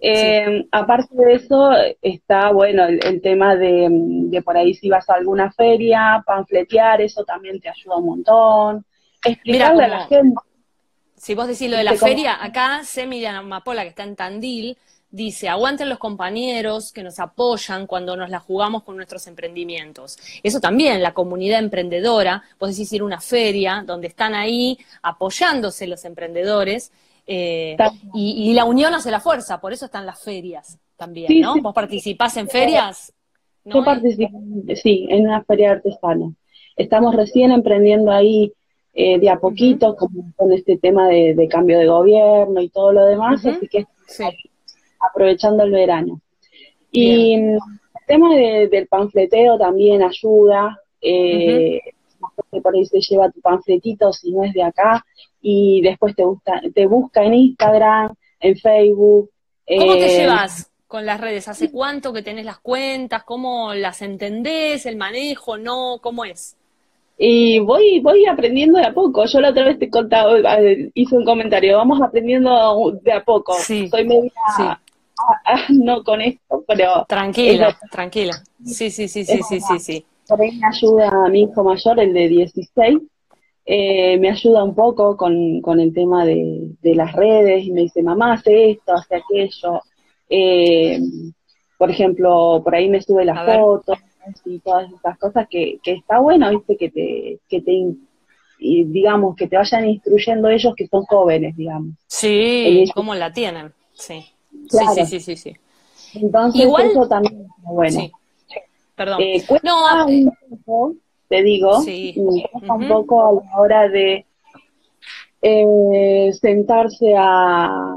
[0.00, 1.70] Eh, Aparte de eso,
[2.00, 7.00] está, bueno, el, el tema de, de por ahí si vas a alguna feria, panfletear,
[7.02, 8.86] eso también te ayuda un montón.
[9.24, 10.40] Explicarle a la gente.
[11.16, 14.78] Si vos decís lo de la feria, acá Semi de Amapola, que está en Tandil,
[15.10, 20.18] dice, aguanten los compañeros que nos apoyan cuando nos la jugamos con nuestros emprendimientos.
[20.42, 25.86] Eso también, la comunidad emprendedora, vos decís ir a una feria donde están ahí apoyándose
[25.86, 26.92] los emprendedores,
[27.26, 27.76] eh,
[28.14, 31.54] y, y la unión hace la fuerza, por eso están las ferias también, Sí, ¿no?
[31.54, 31.60] sí.
[31.60, 33.12] Vos participás en ferias,
[33.64, 33.76] ¿no?
[33.76, 34.40] Yo participo,
[34.82, 36.32] sí, en una feria de artesanos.
[36.76, 38.52] Estamos recién emprendiendo ahí
[38.94, 43.04] eh, de a poquito, con este tema de, de cambio de gobierno y todo lo
[43.04, 44.24] demás, así que Sí.
[45.00, 46.20] Aprovechando el verano.
[46.90, 47.58] Y el
[48.06, 50.78] tema de- del panfleteo también ayuda.
[51.00, 51.80] Eh,
[52.62, 55.04] por ahí se lleva tu panfletito si no es de acá
[55.40, 59.30] y después te, gusta, te busca en Instagram, en Facebook.
[59.66, 61.46] ¿Cómo te eh, llevas con las redes?
[61.48, 63.22] ¿Hace cuánto que tenés las cuentas?
[63.24, 64.86] ¿Cómo las entendés?
[64.86, 65.58] ¿El manejo?
[65.58, 65.98] ¿No?
[66.00, 66.56] ¿Cómo es?
[67.18, 69.26] Y voy, voy aprendiendo de a poco.
[69.26, 73.54] Yo la otra vez te contaba, eh, hice un comentario, vamos aprendiendo de a poco.
[73.54, 74.62] Sí, Soy media sí.
[75.70, 78.42] no con esto, pero Tranquila, Es tranquila.
[78.64, 80.06] Sí, sí, sí, sí, sí, sí, sí.
[80.26, 82.98] por ahí me ayuda a mi hijo mayor, el de 16,
[83.66, 87.82] eh, me ayuda un poco con, con el tema de, de las redes y me
[87.82, 89.82] dice, mamá, hace esto, hace aquello.
[90.30, 90.98] Eh,
[91.76, 93.60] por ejemplo, por ahí me sube A las ver.
[93.60, 93.98] fotos
[94.44, 97.72] y todas esas cosas que, que está bueno, viste, que te, que te,
[98.58, 101.94] y digamos, que te vayan instruyendo ellos que son jóvenes, digamos.
[102.06, 104.24] Sí, cómo la tienen, sí.
[104.68, 105.56] Sí, sí, sí, sí,
[106.14, 108.00] Entonces eso también es bueno.
[108.00, 108.12] Sí.
[108.94, 109.20] Perdón.
[109.20, 110.94] Eh, cuesta no, un poco,
[111.28, 112.14] te digo, sí.
[112.52, 114.26] cuesta un poco a la hora de
[115.40, 117.96] eh, sentarse a,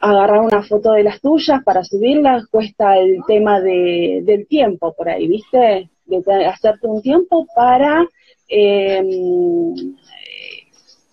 [0.00, 5.08] agarrar una foto de las tuyas para subirlas, cuesta el tema de, del tiempo por
[5.08, 5.90] ahí, ¿viste?
[6.06, 8.06] De hacerte un tiempo para
[8.48, 9.74] em,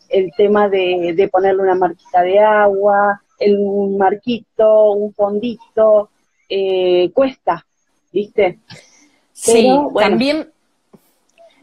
[0.10, 6.10] el tema de, de, ponerle una marquita de agua, el, un marquito, un fondito,
[6.50, 7.65] eh, cuesta,
[8.12, 8.60] ¿viste?
[9.34, 9.69] sí,
[10.00, 10.52] también,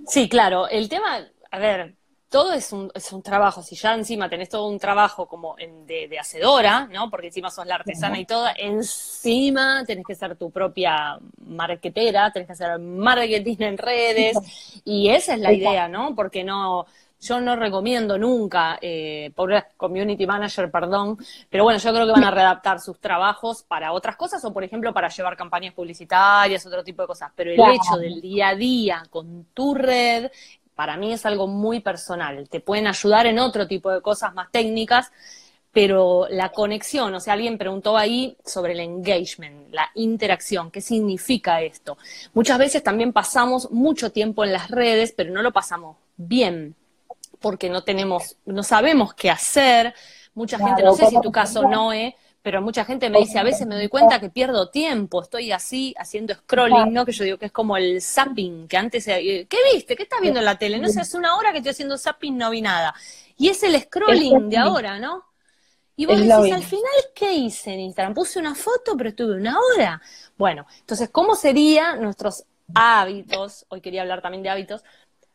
[0.06, 1.94] sí, claro, el tema, a ver,
[2.32, 5.54] todo es un, es un trabajo, si ya encima tenés todo un trabajo como
[5.86, 7.10] de, de, hacedora, ¿no?
[7.10, 12.46] Porque encima sos la artesana y toda, encima tenés que ser tu propia marketera, tenés
[12.46, 14.38] que hacer marketing en redes,
[14.82, 16.14] y esa es la idea, ¿no?
[16.14, 16.86] Porque no,
[17.22, 19.32] yo no recomiendo nunca, eh,
[19.76, 21.16] community manager, perdón,
[21.48, 24.64] pero bueno, yo creo que van a readaptar sus trabajos para otras cosas o, por
[24.64, 27.30] ejemplo, para llevar campañas publicitarias, otro tipo de cosas.
[27.36, 30.30] Pero el hecho del día a día con tu red
[30.74, 32.48] para mí es algo muy personal.
[32.48, 35.12] Te pueden ayudar en otro tipo de cosas más técnicas,
[35.70, 41.62] pero la conexión, o sea, alguien preguntó ahí sobre el engagement, la interacción, ¿qué significa
[41.62, 41.96] esto?
[42.34, 46.74] Muchas veces también pasamos mucho tiempo en las redes, pero no lo pasamos bien,
[47.42, 49.94] porque no tenemos, no sabemos qué hacer.
[50.34, 53.66] Mucha gente, no sé si tu caso, Noé, pero mucha gente me dice, a veces
[53.66, 57.04] me doy cuenta que pierdo tiempo, estoy así haciendo scrolling, ¿no?
[57.04, 59.94] Que yo digo que es como el zapping, que antes, eh, ¿qué viste?
[59.94, 60.78] ¿Qué estás viendo en la tele?
[60.78, 62.94] No sé, hace una hora que estoy haciendo zapping, no vi nada.
[63.36, 65.24] Y es el scrolling de ahora, ¿no?
[65.94, 68.14] Y vos decís, al final, ¿qué hice en Instagram?
[68.14, 70.00] Puse una foto, pero estuve una hora.
[70.36, 73.66] Bueno, entonces, ¿cómo serían nuestros hábitos?
[73.68, 74.82] Hoy quería hablar también de hábitos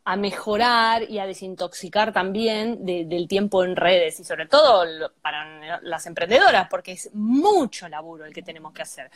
[0.10, 6.06] a mejorar y a desintoxicar también del tiempo en redes y sobre todo para las
[6.06, 9.12] emprendedoras, porque es mucho laburo el que tenemos que hacer.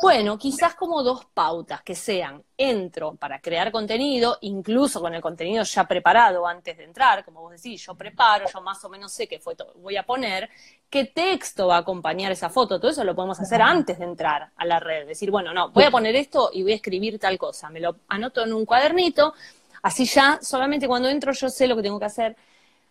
[0.00, 5.64] Bueno, quizás como dos pautas que sean, entro para crear contenido, incluso con el contenido
[5.64, 9.28] ya preparado antes de entrar, como vos decís, yo preparo, yo más o menos sé
[9.28, 10.48] qué foto voy a poner,
[10.88, 14.50] qué texto va a acompañar esa foto, todo eso lo podemos hacer antes de entrar
[14.56, 17.36] a la red, decir, bueno, no, voy a poner esto y voy a escribir tal
[17.36, 19.34] cosa, me lo anoto en un cuadernito,
[19.82, 22.36] Así ya, solamente cuando entro yo sé lo que tengo que hacer.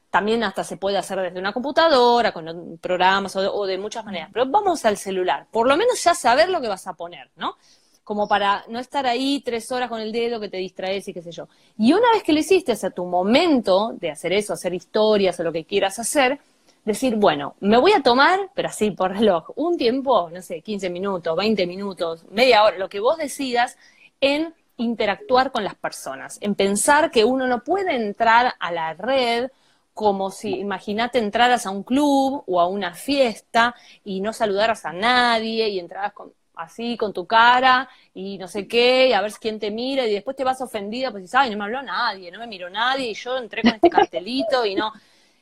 [0.09, 4.29] También hasta se puede hacer desde una computadora, con programas o de, muchas maneras.
[4.33, 5.47] Pero vamos al celular.
[5.49, 7.55] Por lo menos ya saber lo que vas a poner, ¿no?
[8.03, 11.21] Como para no estar ahí tres horas con el dedo que te distraes y qué
[11.21, 11.47] sé yo.
[11.77, 15.39] Y una vez que lo hiciste, o sea, tu momento de hacer eso, hacer historias
[15.39, 16.39] o lo que quieras hacer,
[16.83, 20.89] decir, bueno, me voy a tomar, pero así por reloj, un tiempo, no sé, 15
[20.89, 23.77] minutos, 20 minutos, media hora, lo que vos decidas,
[24.19, 29.51] en interactuar con las personas, en pensar que uno no puede entrar a la red
[29.93, 34.93] como si, imagínate, entraras a un club o a una fiesta y no saludaras a
[34.93, 39.59] nadie y entraras con, así con tu cara y no sé qué, a ver quién
[39.59, 42.39] te mira y después te vas ofendida, pues dices, ay, no me habló nadie, no
[42.39, 44.91] me miró nadie y yo entré con este cartelito y no.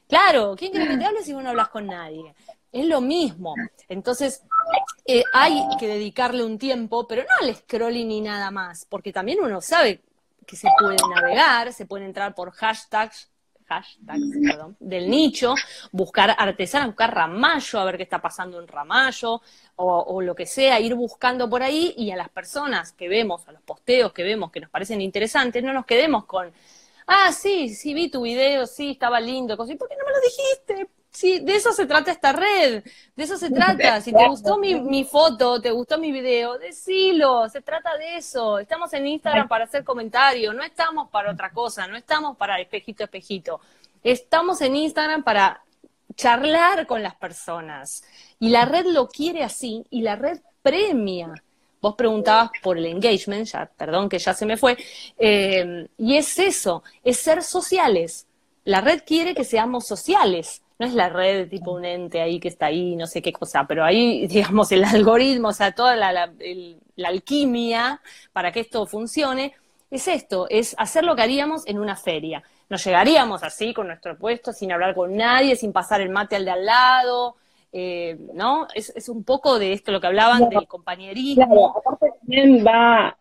[0.07, 2.33] Claro, ¿quién quiere que te hable si vos no hablas con nadie?
[2.71, 3.55] Es lo mismo.
[3.87, 4.43] Entonces,
[5.05, 9.39] eh, hay que dedicarle un tiempo, pero no al scrolling ni nada más, porque también
[9.41, 10.01] uno sabe
[10.45, 13.29] que se puede navegar, se puede entrar por hashtags,
[13.65, 15.55] hashtags perdón, del nicho,
[15.91, 19.41] buscar artesana, buscar Ramallo, a ver qué está pasando en Ramallo,
[19.75, 23.47] o, o, lo que sea, ir buscando por ahí y a las personas que vemos,
[23.47, 26.51] a los posteos que vemos que nos parecen interesantes, no nos quedemos con,
[27.07, 30.98] ah, sí, sí vi tu video, sí, estaba lindo, ¿por qué no me lo dijiste?
[31.11, 32.83] Sí, de eso se trata esta red,
[33.15, 33.99] de eso se trata.
[34.01, 38.59] Si te gustó mi, foto, te gustó mi video, decilo, se trata de eso.
[38.59, 43.03] Estamos en Instagram para hacer comentarios, no estamos para otra cosa, no estamos para espejito,
[43.03, 43.59] espejito.
[44.03, 45.63] Estamos en Instagram para
[46.15, 48.03] charlar con las personas.
[48.39, 51.33] Y la red lo quiere así y la red premia.
[51.81, 54.77] Vos preguntabas por el engagement, ya, perdón que ya se me fue,
[55.17, 58.27] eh, y es eso, es ser sociales.
[58.65, 62.47] La red quiere que seamos sociales no es la red tipo un ente ahí que
[62.47, 66.31] está ahí, no sé qué cosa, pero ahí, digamos, el algoritmo, o sea, toda la,
[67.05, 69.53] alquimia para que esto funcione,
[69.91, 72.41] es esto, es hacer lo que haríamos en una feria.
[72.69, 76.45] Nos llegaríamos así con nuestro puesto, sin hablar con nadie, sin pasar el mate al
[76.45, 77.35] de al lado,
[77.71, 78.67] eh, ¿no?
[78.73, 81.45] Es, es, un poco de esto lo que hablaban del compañerismo.
[81.45, 83.17] Claro, aparte también va,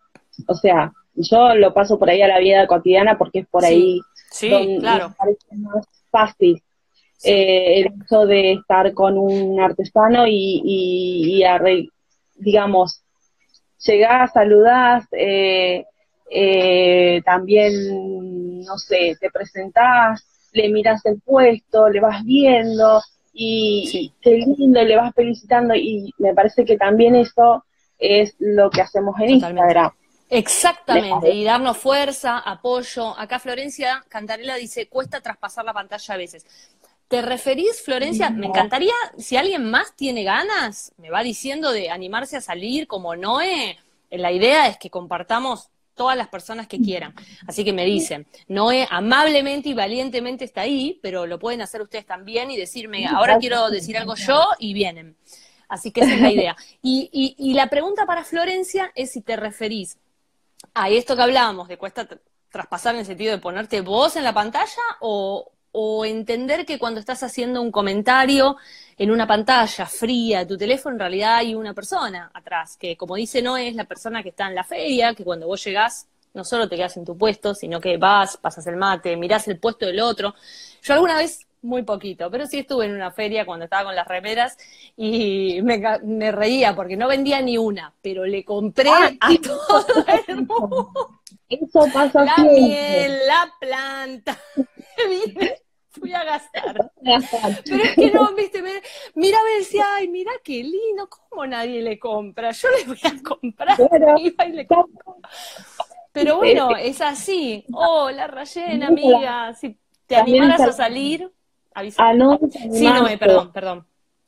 [0.46, 4.00] o sea, yo lo paso por ahí a la vida cotidiana porque es por ahí
[4.30, 5.14] sí, claro.
[5.18, 6.62] parece más fácil
[7.24, 11.42] eh, el hecho de estar con un artesano y, y,
[12.36, 13.02] digamos,
[13.84, 15.84] llegás, saludás, eh,
[16.30, 23.00] eh, también, no sé, te presentás, le miras el puesto, le vas viendo
[23.32, 27.64] y qué lindo, le vas felicitando y me parece que también eso
[27.98, 29.92] es lo que hacemos en Instagram.
[30.30, 33.18] Exactamente, y darnos fuerza, apoyo.
[33.18, 36.44] Acá Florencia Cantarela dice, cuesta traspasar la pantalla a veces.
[37.08, 38.28] ¿Te referís, Florencia?
[38.28, 43.16] Me encantaría, si alguien más tiene ganas, me va diciendo de animarse a salir como
[43.16, 43.78] Noé.
[44.10, 47.14] La idea es que compartamos todas las personas que quieran.
[47.46, 52.04] Así que me dicen, Noé amablemente y valientemente está ahí, pero lo pueden hacer ustedes
[52.04, 55.16] también y decirme, ahora quiero decir algo yo y vienen.
[55.66, 56.56] Así que esa es la idea.
[56.82, 59.96] Y, y la pregunta para Florencia es si te referís
[60.74, 62.06] a esto que hablábamos, de cuesta
[62.50, 67.00] traspasar en el sentido de ponerte vos en la pantalla o, o entender que cuando
[67.00, 68.56] estás haciendo un comentario
[68.96, 73.16] en una pantalla fría de tu teléfono, en realidad hay una persona atrás, que como
[73.16, 76.44] dice no es la persona que está en la feria, que cuando vos llegás no
[76.44, 79.86] solo te quedas en tu puesto, sino que vas, pasas el mate, mirás el puesto
[79.86, 80.34] del otro.
[80.82, 84.06] Yo alguna vez, muy poquito, pero sí estuve en una feria cuando estaba con las
[84.06, 84.56] remeras
[84.96, 91.20] y me, reía porque no vendía ni una, pero le compré a todo el mundo.
[91.48, 94.38] Eso pasa La miel, la planta.
[95.88, 96.90] Fui a gastar.
[97.64, 98.62] Pero es que no, viste,
[99.14, 102.50] mira a ver si, ay, mira qué lindo, ¿cómo nadie le compra?
[102.52, 103.76] Yo le voy a comprar.
[106.12, 107.64] Pero bueno, es así.
[107.72, 111.30] Hola, Rayena, amiga, si te animaras a salir,
[111.74, 112.08] avisa.
[112.08, 112.38] A no
[112.72, 113.86] sí, no, perdón, perdón.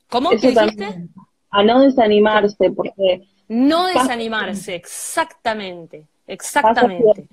[0.09, 0.30] ¿Cómo?
[0.30, 1.09] ¿Qué dijiste?
[1.50, 3.28] A no desanimarse, porque...
[3.48, 7.28] No desanimarse, exactamente, exactamente.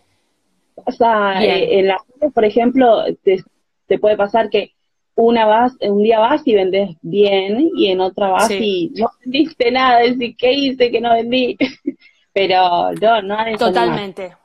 [0.87, 1.97] O sea, eh, en la
[2.33, 3.43] por ejemplo, te,
[3.87, 4.71] te puede pasar que
[5.15, 9.71] una vas, un día vas y vendes bien y en otra vas y no vendiste
[9.71, 11.57] nada, decir, ¿qué hice que no vendí?
[12.33, 14.35] Pero no, no hay Totalmente.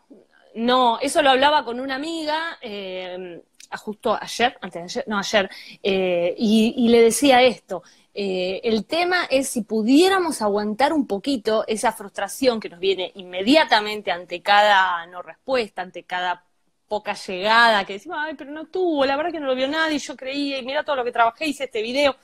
[0.55, 3.41] No, eso lo hablaba con una amiga, eh,
[3.79, 5.51] justo ayer, antes de ayer, no ayer,
[5.83, 7.83] eh, y, le decía esto.
[8.15, 14.11] Eh, el tema es si pudiéramos aguantar un poquito esa frustración que nos viene inmediatamente
[14.11, 16.45] ante cada no respuesta, ante cada
[16.89, 19.99] poca llegada, que decimos, ay, pero no tuvo, la verdad que no lo vio nadie,
[19.99, 22.15] yo creía, y mira todo lo que trabajé, hice este video.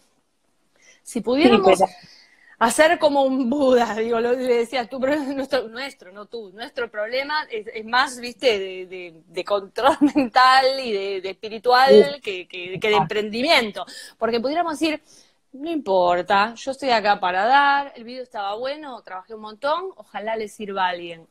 [1.02, 1.82] Si pudiéramos
[2.58, 6.90] hacer como un Buda, digo, lo, le decías tú, pero nuestro, nuestro, no tú, nuestro
[6.90, 13.86] problema es, más, viste, de, control mental y de, espiritual que, que, que de emprendimiento.
[14.18, 15.02] Porque pudiéramos decir,
[15.52, 20.36] no importa, yo estoy acá para dar, el video estaba bueno, trabajé un montón, ojalá
[20.36, 21.26] le sirva a alguien.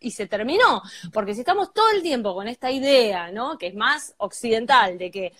[0.00, 0.82] y se terminó,
[1.12, 3.58] porque si estamos todo el tiempo con esta idea, ¿no?
[3.58, 5.32] Que es más occidental, de que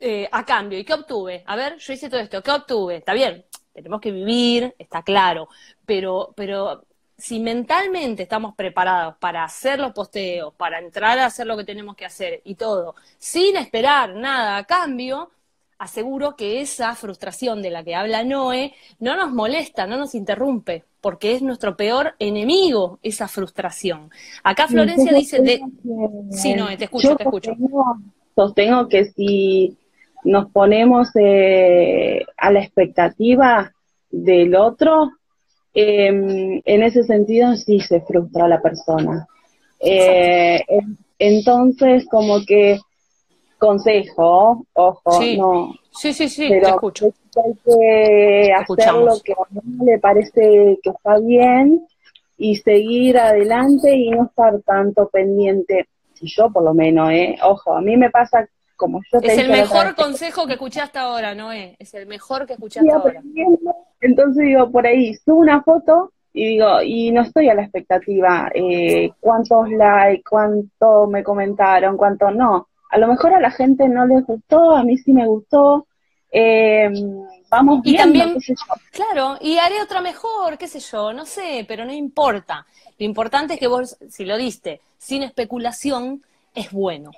[0.00, 1.42] eh, a cambio, ¿y qué obtuve?
[1.46, 2.96] A ver, yo hice todo esto, ¿qué obtuve?
[2.96, 5.48] Está bien, tenemos que vivir, está claro,
[5.86, 6.84] pero, pero
[7.16, 11.96] si mentalmente estamos preparados para hacer los posteos, para entrar a hacer lo que tenemos
[11.96, 15.30] que hacer y todo, sin esperar nada a cambio,
[15.78, 20.84] aseguro que esa frustración de la que habla Noé no nos molesta, no nos interrumpe,
[21.00, 24.10] porque es nuestro peor enemigo, esa frustración.
[24.42, 25.60] Acá Florencia dice de...
[26.30, 27.52] Sí, Noé, te escucho, te escucho.
[28.34, 29.76] Sostengo, que si
[30.24, 33.72] nos ponemos eh, a la expectativa
[34.10, 35.10] del otro,
[35.74, 39.26] em, en ese sentido sí se frustra la persona.
[39.80, 40.64] Eh,
[41.18, 42.78] entonces, como que
[43.64, 45.72] consejo, ojo, no.
[45.90, 47.06] Sí, sí, sí, te escucho.
[47.06, 51.86] Hay que hacer lo que a uno le parece que está bien
[52.36, 55.88] y seguir adelante y no estar tanto pendiente.
[56.14, 57.36] Si yo, por lo menos, ¿eh?
[57.42, 61.34] Ojo, a mí me pasa como yo Es el mejor consejo que escuché hasta ahora,
[61.34, 61.76] Noé.
[61.78, 63.22] Es el mejor que escuché hasta ahora.
[64.00, 68.50] Entonces digo, por ahí, subo una foto y digo, y no estoy a la expectativa,
[68.52, 74.06] eh, cuántos likes, cuánto me comentaron, cuánto no a lo mejor a la gente no
[74.06, 75.88] les gustó, a mí sí me gustó.
[76.30, 76.88] Eh,
[77.48, 78.36] vamos y también,
[78.92, 82.64] claro, y haré otra mejor, qué sé yo, no sé, pero no importa.
[82.96, 86.22] Lo importante es que vos, si lo diste sin especulación,
[86.54, 87.10] es bueno.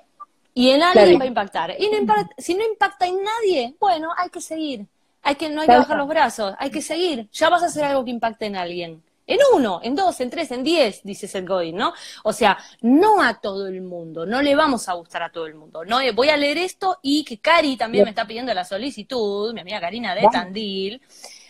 [0.55, 1.75] Y en alguien va a impactar.
[1.77, 1.91] Y
[2.39, 4.87] si no impacta en nadie, bueno, hay que seguir.
[5.21, 7.29] Hay que, no hay que bajar los brazos, hay que seguir.
[7.31, 9.03] Ya vas a hacer algo que impacte en alguien.
[9.27, 11.93] En uno, en dos, en tres, en diez, dice Seth Godin, ¿no?
[12.23, 15.55] O sea, no a todo el mundo, no le vamos a gustar a todo el
[15.55, 15.83] mundo.
[15.85, 19.53] No, eh, voy a leer esto y que Cari también me está pidiendo la solicitud,
[19.53, 21.01] mi amiga Karina de Tandil,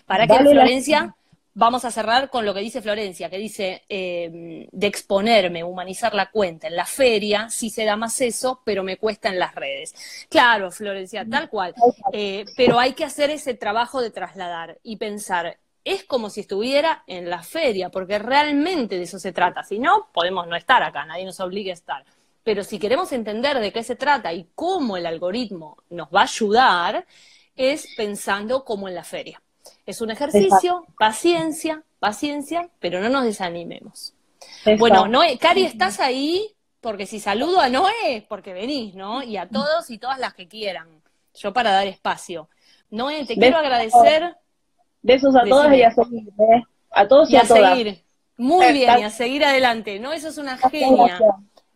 [0.06, 1.16] para que Florencia,
[1.54, 6.30] vamos a cerrar con lo que dice Florencia, que dice eh, de exponerme, humanizar la
[6.30, 6.68] cuenta.
[6.68, 9.96] En la feria sí se da más eso, pero me cuesta en las redes.
[10.30, 11.74] Claro, Florencia, tal cual.
[12.14, 15.58] Eh, pero hay que hacer ese trabajo de trasladar y pensar,
[15.88, 19.64] es como si estuviera en la feria, porque realmente de eso se trata.
[19.64, 22.06] Si no, podemos no estar acá, nadie nos obliga a estar.
[22.44, 26.24] Pero si queremos entender de qué se trata y cómo el algoritmo nos va a
[26.24, 27.06] ayudar,
[27.56, 29.42] es pensando como en la feria.
[29.86, 34.14] Es un ejercicio, paciencia, paciencia, pero no nos desanimemos.
[34.78, 36.54] Bueno, Noé, Cari, ¿estás ahí?
[36.82, 39.24] Porque si saludo a Noé, porque venís, ¿no?
[39.24, 41.02] Y a todos y todas las que quieran.
[41.34, 42.50] Yo para dar espacio.
[42.90, 44.36] Noé, te quiero agradecer.
[45.08, 46.64] Besos a todos y a seguir, ¿eh?
[46.92, 48.04] A todos y, a, seguir.
[48.36, 50.00] Muy eh, bien, y a seguir adelante.
[50.00, 51.18] No, eso es una genia.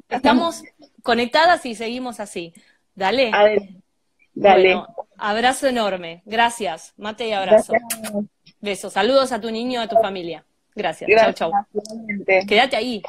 [0.10, 0.64] Estamos
[1.02, 2.54] conectadas y seguimos así.
[2.94, 3.32] Dale.
[4.34, 4.84] Dale.
[5.18, 6.24] abrazo enorme.
[6.26, 6.94] Gracias.
[6.98, 7.72] Mate y abrazo.
[8.60, 8.92] Besos.
[8.92, 10.44] Saludos a tu niño, a tu familia.
[10.76, 11.10] Gracias.
[11.10, 11.52] chau, chau.
[12.46, 13.02] Quédate ahí.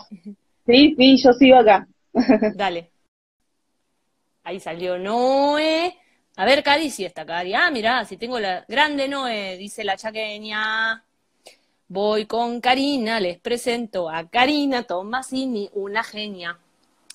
[0.64, 1.88] Sí, sí, yo sigo acá.
[2.54, 2.92] Dale.
[4.44, 5.96] Ahí salió Noé.
[6.36, 7.54] A ver, Cari, si está Cari.
[7.54, 11.04] Ah, mirá, si tengo la grande Noé, dice la chaqueña.
[11.88, 16.58] Voy con Karina, les presento a Karina Tomasini, una genia.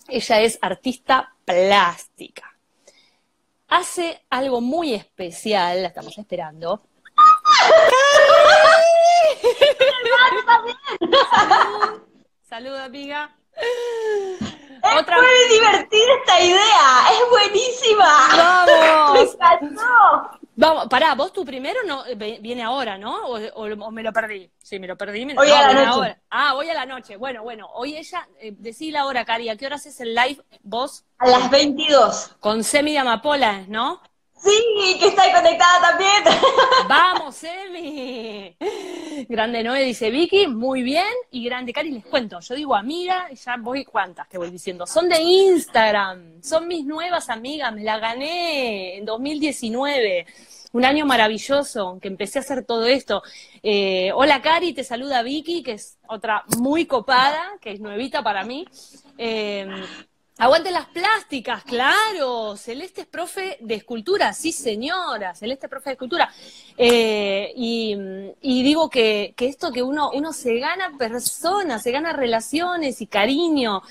[0.07, 2.55] Ella es artista plástica.
[3.69, 6.83] Hace algo muy especial, la estamos esperando.
[12.43, 13.35] Salud, amiga.
[14.83, 18.27] Es muy divertida esta idea, es buenísima.
[18.37, 19.37] Vamos.
[19.61, 19.77] Me
[20.59, 23.27] Vamos, pará, vos tú primero no viene ahora, ¿no?
[23.27, 24.49] O, me lo perdí.
[24.57, 25.23] Sí, me lo perdí.
[25.37, 26.17] hoy a la noche.
[26.31, 27.15] Ah, hoy a la noche.
[27.15, 30.43] Bueno, bueno, hoy ella, eh, decí la hora, Cari, ¿a qué hora haces el live
[30.63, 31.05] vos?
[31.19, 32.37] A las 22.
[32.39, 34.01] Con Semi de Amapola, ¿no?
[34.37, 36.23] Sí, que está conectada también.
[36.87, 38.55] Vamos, Emi.
[39.27, 41.11] Grande Noé dice Vicky, muy bien.
[41.31, 42.39] Y grande Cari, les cuento.
[42.39, 44.85] Yo digo amiga, y ya voy, ¿cuántas te voy diciendo?
[44.85, 46.43] Son de Instagram.
[46.43, 47.73] Son mis nuevas amigas.
[47.73, 50.25] Me la gané en 2019.
[50.73, 53.23] Un año maravilloso que empecé a hacer todo esto.
[53.63, 58.43] Eh, hola Cari, te saluda Vicky, que es otra muy copada, que es nuevita para
[58.43, 58.65] mí.
[59.17, 59.67] Eh,
[60.39, 62.55] Aguante las plásticas, claro.
[62.57, 66.31] Celeste es profe de escultura, sí señora, Celeste es profe de escultura.
[66.77, 73.07] Eh, y, digo que, esto que uno, uno se gana personas, se gana relaciones y
[73.07, 73.81] cariño.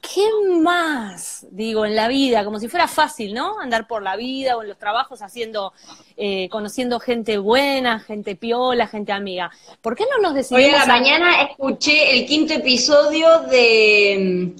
[0.00, 0.28] ¿Qué
[0.60, 2.44] más, digo, en la vida?
[2.44, 3.58] Como si fuera fácil, ¿no?
[3.58, 5.72] Andar por la vida o en los trabajos haciendo,
[6.16, 9.50] eh, conociendo gente buena, gente piola, gente amiga.
[9.80, 10.68] ¿Por qué no nos decidimos?
[10.68, 14.54] Hoy a la mañana escuché el quinto episodio de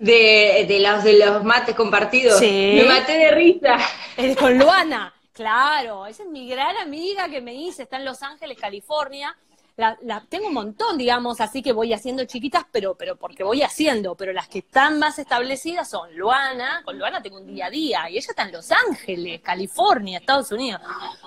[0.00, 2.40] de, de, los, de los mates compartidos.
[2.40, 3.76] Me maté de risa.
[4.16, 6.06] Es con Luana, claro.
[6.06, 9.36] Esa es mi gran amiga que me hice, está en Los Ángeles, California.
[9.76, 13.62] La, la, tengo un montón, digamos, así que voy haciendo chiquitas, pero, pero porque voy
[13.62, 14.14] haciendo.
[14.14, 18.10] Pero las que están más establecidas son Luana, con Luana tengo un día a día,
[18.10, 20.80] y ella está en Los Ángeles, California, Estados Unidos.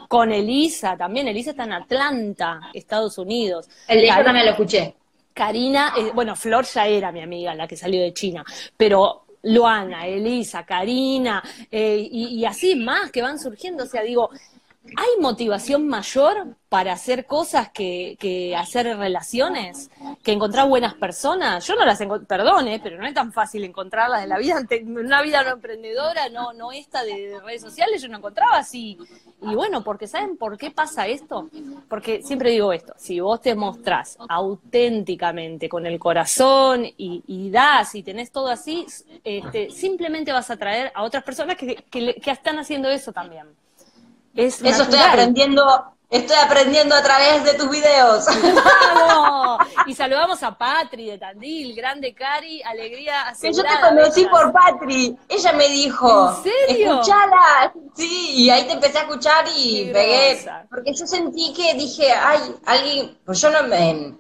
[0.07, 3.69] Con Elisa también, Elisa está en Atlanta, Estados Unidos.
[3.87, 4.95] Elisa también lo escuché.
[5.33, 8.43] Karina, eh, bueno, Flor ya era mi amiga, la que salió de China,
[8.77, 14.29] pero Luana, Elisa, Karina, eh, y, así más que van surgiendo, o sea, digo,
[14.85, 19.89] ¿hay motivación mayor para hacer cosas que, hacer relaciones?
[20.23, 21.65] ¿Que encontrar buenas personas?
[21.65, 24.97] Yo no las encontré, perdone, pero no es tan fácil encontrarlas en la vida, en
[24.97, 28.97] una vida no emprendedora, no, no esta de redes sociales, yo no encontraba así.
[29.41, 31.49] Y bueno, porque ¿saben por qué pasa esto?
[31.89, 38.03] Porque siempre digo esto, si vos te mostrás auténticamente con el corazón y, das y
[38.03, 38.85] tenés todo así,
[39.23, 43.62] este, simplemente vas a atraer a otras personas que, que, que están haciendo eso también.
[44.35, 48.25] Eso estoy aprendiendo Estoy aprendiendo a través de tus videos.
[49.87, 55.17] Y saludamos a Patri de Tandil, grande Cari, alegría Que yo te conocí por Patri.
[55.27, 56.93] Ella me dijo, ¿En serio?
[56.93, 57.73] escuchala.
[57.95, 60.45] Sí, y ahí te empecé a escuchar y pegué.
[60.69, 64.13] Porque yo sentí que dije, ay, alguien, pues yo no me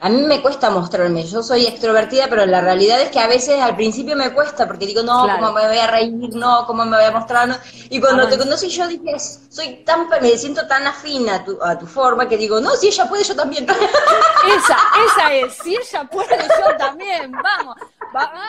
[0.00, 3.60] a mí me cuesta mostrarme, yo soy extrovertida, pero la realidad es que a veces
[3.60, 6.36] al principio me cuesta, porque digo, no, ¿cómo me voy a reír?
[6.36, 7.60] No, ¿cómo me voy a mostrar?
[7.90, 11.76] Y cuando te conocí yo dije, soy tan, me siento tan afín a tu, a
[11.76, 13.66] tu forma que digo, no, si ella puede, yo también.
[13.68, 17.76] Esa, esa es, si ella puede, yo también, vamos.
[18.12, 18.42] Vamos,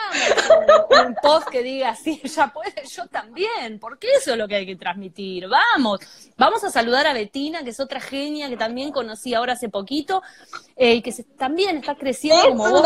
[1.06, 4.66] un post que diga, si ella puede, yo también, porque eso es lo que hay
[4.66, 5.48] que transmitir.
[5.48, 6.00] Vamos,
[6.36, 10.22] vamos a saludar a Betina, que es otra genia que también conocí ahora hace poquito,
[10.76, 12.82] eh, y que también está creciendo como vos.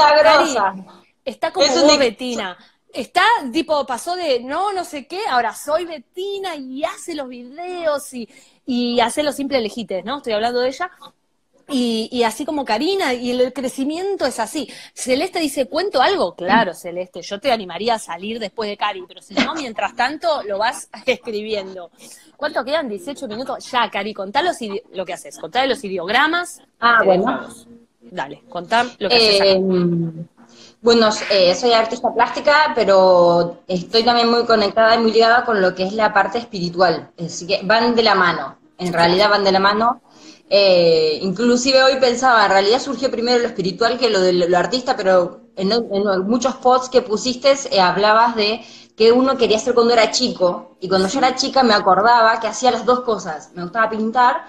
[1.24, 2.56] Está como vos, Betina.
[2.92, 8.14] Está, tipo, pasó de no, no sé qué, ahora soy Betina y hace los videos
[8.14, 8.28] y,
[8.64, 10.18] y hace los simples lejites, ¿no?
[10.18, 10.88] Estoy hablando de ella.
[11.68, 14.70] Y, así como Karina, y el crecimiento es así.
[14.92, 16.36] Celeste dice, ¿cuento algo?
[16.36, 20.42] Claro, Celeste, yo te animaría a salir después de Cari, pero si no, mientras tanto
[20.44, 21.90] lo vas escribiendo.
[22.36, 22.88] ¿Cuánto quedan?
[22.88, 23.68] 18 minutos.
[23.72, 26.60] Ya, Cari, contá lo que haces, contá los ideogramas.
[26.78, 27.48] Ah, bueno.
[28.10, 29.40] Dale, contá lo que haces.
[29.40, 29.60] Eh,
[30.84, 35.74] bueno, eh, soy artista plástica, pero estoy también muy conectada y muy ligada con lo
[35.74, 37.10] que es la parte espiritual.
[37.18, 40.02] Así que van de la mano, en realidad van de la mano.
[40.50, 44.94] Eh, inclusive hoy pensaba, en realidad surgió primero lo espiritual que lo de lo artista,
[44.94, 45.70] pero en,
[46.26, 48.60] muchos posts que pusiste eh, hablabas de
[48.94, 52.46] que uno quería hacer cuando era chico, y cuando yo era chica me acordaba que
[52.46, 54.44] hacía las dos cosas, me gustaba pintar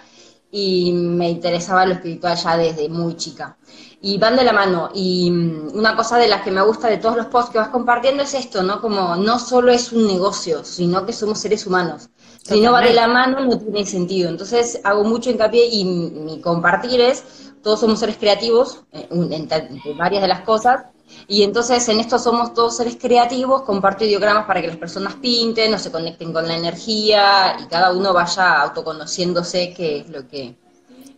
[0.57, 3.57] y me interesaba lo espiritual ya desde muy chica.
[4.01, 6.97] Y van de la mano, y mm, una cosa de las que me gusta de
[6.97, 8.79] todos los posts que vas compartiendo es esto, ¿no?
[8.79, 12.09] Como no solo es un negocio, sino que somos seres humanos.
[12.41, 14.29] Si no va de la mano, no tiene sentido.
[14.29, 20.21] Entonces, hago mucho hincapié y mi compartir es, todos somos seres creativos eh, en, varias
[20.21, 20.83] de las cosas,
[21.27, 25.73] y entonces en esto somos todos seres creativos, comparto ideogramas para que las personas pinten
[25.73, 30.55] o se conecten con la energía y cada uno vaya autoconociéndose, que es lo que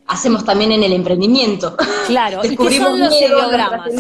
[0.08, 1.76] hacemos también en el emprendimiento.
[2.08, 3.92] Claro, Descubrimos ¿y qué son los ideogramas?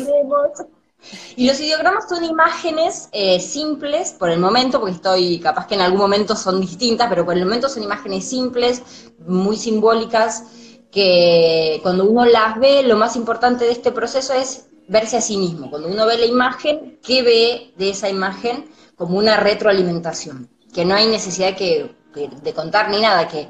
[1.35, 5.81] Y los ideogramas son imágenes eh, simples por el momento, porque estoy, capaz que en
[5.81, 8.81] algún momento son distintas, pero por el momento son imágenes simples,
[9.27, 10.45] muy simbólicas,
[10.91, 15.37] que cuando uno las ve, lo más importante de este proceso es verse a sí
[15.37, 15.69] mismo.
[15.69, 18.65] Cuando uno ve la imagen, ¿qué ve de esa imagen
[18.95, 20.49] como una retroalimentación?
[20.73, 23.47] Que no hay necesidad que, de contar ni nada, que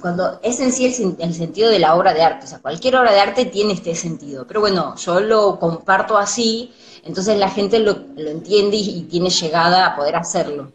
[0.00, 0.86] cuando es en sí
[1.18, 3.94] el, sentido de la obra de arte, o sea, cualquier obra de arte tiene este
[3.94, 6.72] sentido, pero bueno, yo lo comparto así,
[7.04, 10.72] entonces la gente lo, entiende y, tiene llegada a poder hacerlo.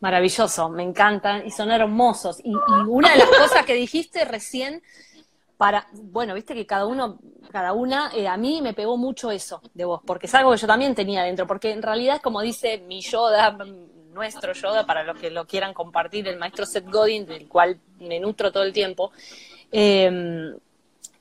[0.00, 2.38] Maravilloso, me encantan y son hermosos.
[2.44, 2.54] Y,
[2.86, 4.82] una de las cosas que dijiste recién,
[5.56, 7.18] para, bueno, viste que cada uno,
[7.50, 10.58] cada una, eh, a mí me pegó mucho eso de vos, porque es algo que
[10.58, 13.56] yo también tenía dentro, porque en realidad es como dice mi Yoda,
[14.12, 18.18] nuestro Yoda, para los que lo quieran compartir, el maestro Seth Godin, del cual me
[18.18, 19.12] nutro todo el tiempo,
[19.70, 20.56] em,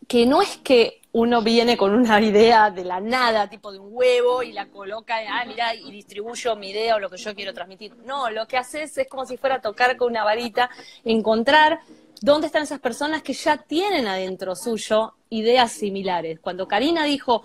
[0.07, 3.89] que no es que uno viene con una idea de la nada, tipo de un
[3.91, 7.53] huevo, y la coloca, ah, mira, y distribuyo mi idea o lo que yo quiero
[7.53, 7.95] transmitir.
[8.05, 10.69] No, lo que haces es como si fuera tocar con una varita,
[11.05, 11.79] encontrar
[12.21, 16.39] dónde están esas personas que ya tienen adentro suyo ideas similares.
[16.39, 17.43] Cuando Karina dijo,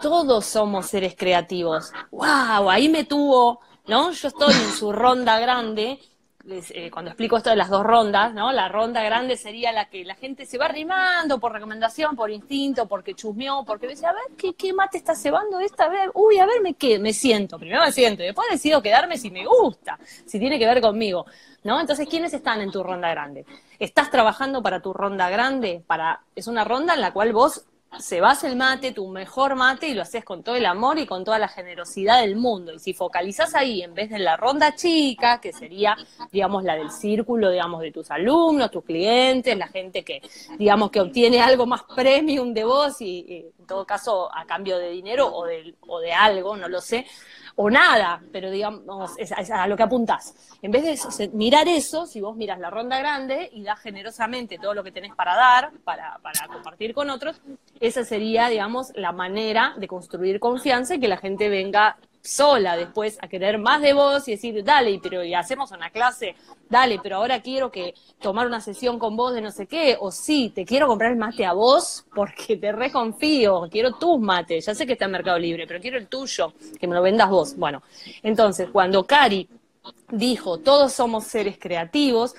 [0.00, 3.60] todos somos seres creativos, wow, ahí me tuvo
[3.90, 4.12] ¿no?
[4.12, 5.98] Yo estoy en su ronda grande,
[6.50, 8.50] eh, cuando explico esto de las dos rondas, ¿no?
[8.52, 12.86] La ronda grande sería la que la gente se va arrimando por recomendación, por instinto,
[12.86, 16.10] porque chusmeó, porque dice, a ver, ¿qué, qué mate está cebando esta vez?
[16.14, 17.58] Uy, a ver, me, qué, me siento.
[17.58, 21.26] Primero me siento, y después decido quedarme si me gusta, si tiene que ver conmigo,
[21.62, 21.80] ¿no?
[21.80, 23.46] Entonces, ¿quiénes están en tu ronda grande?
[23.78, 25.82] ¿Estás trabajando para tu ronda grande?
[25.86, 27.64] Para, es una ronda en la cual vos
[27.98, 31.06] se vas el mate, tu mejor mate, y lo haces con todo el amor y
[31.06, 32.72] con toda la generosidad del mundo.
[32.72, 35.96] Y si focalizas ahí, en vez de la ronda chica, que sería,
[36.30, 40.22] digamos, la del círculo, digamos, de tus alumnos, tus clientes, la gente que,
[40.58, 44.90] digamos, que obtiene algo más premium de vos y, en todo caso a cambio de
[44.90, 47.06] dinero o de, o de algo, no lo sé,
[47.56, 50.34] o nada, pero digamos, es, a lo que apuntás.
[50.62, 54.74] En vez de mirar eso, si vos miras la ronda grande y das generosamente todo
[54.74, 57.40] lo que tenés para dar, para, para compartir con otros,
[57.80, 63.18] esa sería, digamos, la manera de construir confianza y que la gente venga sola después
[63.20, 66.34] a querer más de vos y decir, dale, pero y hacemos una clase,
[66.68, 70.10] dale, pero ahora quiero que tomar una sesión con vos de no sé qué, o
[70.10, 74.74] sí, te quiero comprar el mate a vos porque te reconfío, quiero tus mates, ya
[74.74, 77.56] sé que está en Mercado Libre, pero quiero el tuyo, que me lo vendas vos.
[77.56, 77.82] Bueno,
[78.22, 79.48] entonces, cuando Cari
[80.10, 82.34] dijo, todos somos seres creativos,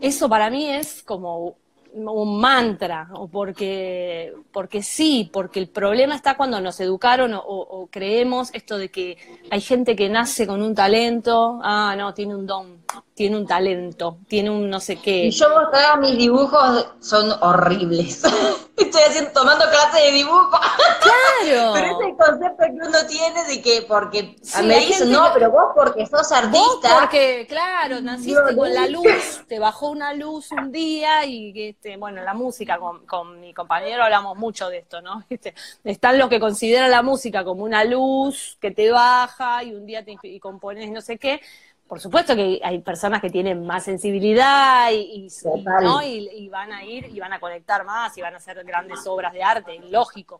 [0.00, 1.56] eso para mí es como
[1.94, 8.50] un mantra, o porque, porque sí, porque el problema está cuando nos educaron o, creemos
[8.54, 9.16] esto de que
[9.50, 12.78] hay gente que nace con un talento, ah, no, tiene un don,
[13.18, 15.24] tiene un talento, tiene un no sé qué.
[15.24, 18.22] Y yo mostraba mis dibujos, son horribles.
[18.76, 20.56] Estoy haciendo, tomando clase de dibujo.
[21.02, 21.72] Claro.
[21.74, 25.64] pero es el concepto que uno tiene de que, porque me dicen, no, pero vos
[25.74, 26.58] porque sos artista.
[26.60, 31.96] Vos porque, claro, naciste con la luz, te bajó una luz un día y, este,
[31.96, 35.24] bueno, la música, con, con mi compañero hablamos mucho de esto, ¿no?
[35.82, 40.04] Están los que consideran la música como una luz que te baja y un día
[40.04, 41.40] te y compones no sé qué,
[41.88, 47.18] por supuesto que hay personas que tienen más sensibilidad y, y, van a ir y
[47.18, 50.38] van a conectar más y van a hacer grandes obras de arte, lógico.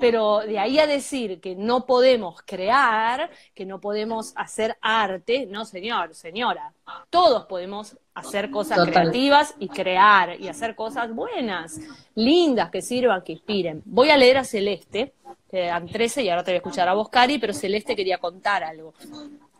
[0.00, 5.66] pero de ahí a decir que no podemos crear, que no podemos hacer arte, no
[5.66, 6.72] señor, señora,
[7.10, 11.78] todos podemos hacer cosas creativas y crear y hacer cosas buenas,
[12.14, 13.82] lindas, que sirvan, que inspiren.
[13.84, 15.12] Voy a leer a Celeste,
[15.50, 18.18] que dan 13 y ahora te voy a escuchar a vos, Cari, pero Celeste quería
[18.18, 18.94] contar algo.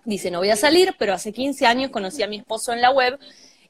[0.06, 2.90] Dice, no voy a salir, pero hace 15 años conocí a mi esposo en la
[2.90, 3.18] web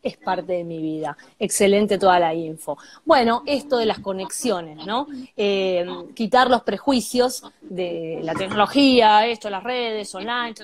[0.07, 1.17] es parte de mi vida.
[1.39, 2.79] Excelente toda la info.
[3.05, 5.09] Bueno, esto de las conexiones, ¿no?
[5.37, 5.85] Eh,
[6.15, 10.55] quitar los prejuicios de la tecnología, esto, las redes, online,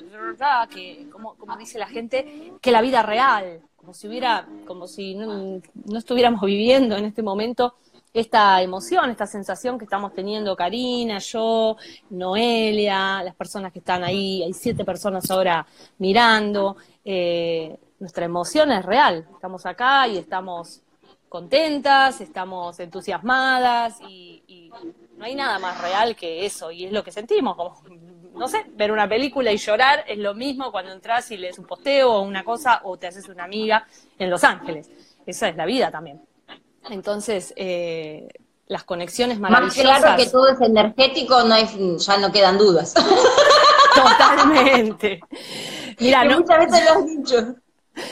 [0.70, 5.16] que, como, como dice la gente, que la vida real, como si hubiera, como si
[5.16, 5.60] no,
[5.96, 7.74] estuviéramos viviendo en este momento
[8.12, 11.76] esta emoción, esta sensación que estamos teniendo Karina, yo,
[12.10, 15.66] Noelia, las personas que están ahí, hay siete personas ahora
[15.98, 19.26] mirando, eh, nuestra emoción es real.
[19.32, 20.82] Estamos acá y estamos
[21.28, 24.70] contentas, estamos entusiasmadas y,
[25.16, 27.54] no hay nada más real que eso y es lo que sentimos.
[27.56, 27.80] Como,
[28.34, 31.64] no sé, ver una película y llorar es lo mismo cuando entras y lees un
[31.64, 33.86] posteo o una cosa o te haces una amiga
[34.18, 34.90] en Los Ángeles.
[35.24, 36.20] Esa es la vida también.
[36.90, 38.28] Entonces, eh,
[38.66, 39.84] las conexiones maravillosas.
[39.84, 42.94] Más claro que todo es energético, no hay, ya no quedan dudas.
[43.94, 45.20] Totalmente.
[45.98, 47.54] Mira, no, muchas veces lo has dicho.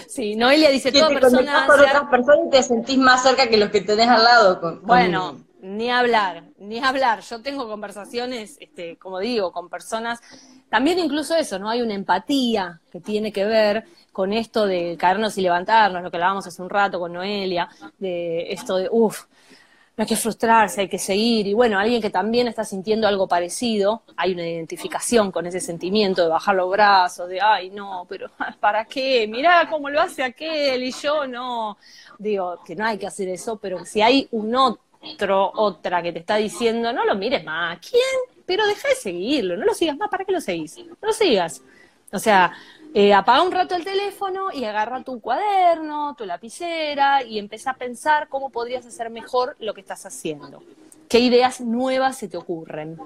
[0.07, 1.67] Sí, Noelia dice, que toda te persona...
[1.67, 4.81] con otras personas y te sentís más cerca que los que tenés al lado.
[4.83, 7.21] bueno, ni hablar, ni hablar.
[7.23, 10.21] Yo tengo conversaciones, este, como digo, con personas,
[10.69, 11.71] también incluso eso, ¿no?
[11.71, 16.17] Hay una empatía que tiene que ver con esto de caernos y levantarnos, lo que
[16.17, 19.25] hablábamos hace un rato con Noelia, de esto de, uff,
[20.01, 21.47] no hay que frustrarse, hay que seguir.
[21.47, 26.23] Y bueno, alguien que también está sintiendo algo parecido, hay una identificación con ese sentimiento
[26.23, 28.31] de bajar los brazos, de, ay, no, pero
[28.61, 29.27] ¿para qué?
[29.29, 31.77] Mirá cómo lo hace aquel y yo no.
[32.19, 36.21] Digo, que no hay que hacer eso, pero si hay un otro, otra que te
[36.21, 37.79] está diciendo, no lo mires más.
[37.79, 38.43] ¿Quién?
[38.47, 40.79] Pero deja de seguirlo, no lo sigas más, ¿para qué lo seguís?
[40.79, 41.63] No lo sigas.
[42.11, 42.53] O sea,
[42.93, 47.75] eh, apaga un rato el teléfono y agarra tu cuaderno, tu lapicera y empieza a
[47.75, 50.63] pensar cómo podrías hacer mejor lo que estás haciendo.
[51.09, 52.99] ¿Qué ideas nuevas se te ocurren?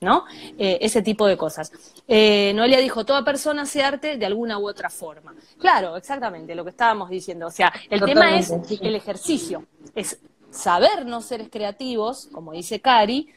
[0.00, 0.24] ¿No?
[0.58, 1.70] Eh, ese tipo de cosas.
[2.08, 5.34] Eh, Noelia dijo, toda persona hace arte de alguna u otra forma.
[5.58, 7.48] Claro, exactamente, lo que estábamos diciendo.
[7.48, 10.18] O sea, el tema es el ejercicio, es
[10.50, 13.28] saber no ser creativos, como dice Cari,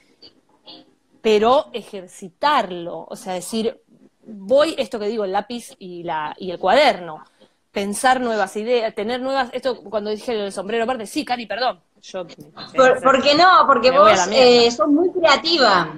[1.22, 3.82] pero ejercitarlo, o sea, decir,
[4.26, 7.24] voy, esto que digo, el lápiz y, la, y el cuaderno,
[7.72, 11.82] pensar nuevas ideas, tener nuevas, esto cuando dije el sombrero verde, sí, Cari, perdón.
[12.02, 12.26] Yo,
[12.76, 13.66] ¿Por, qué no?
[13.66, 15.96] Porque vos eh, sos muy creativa.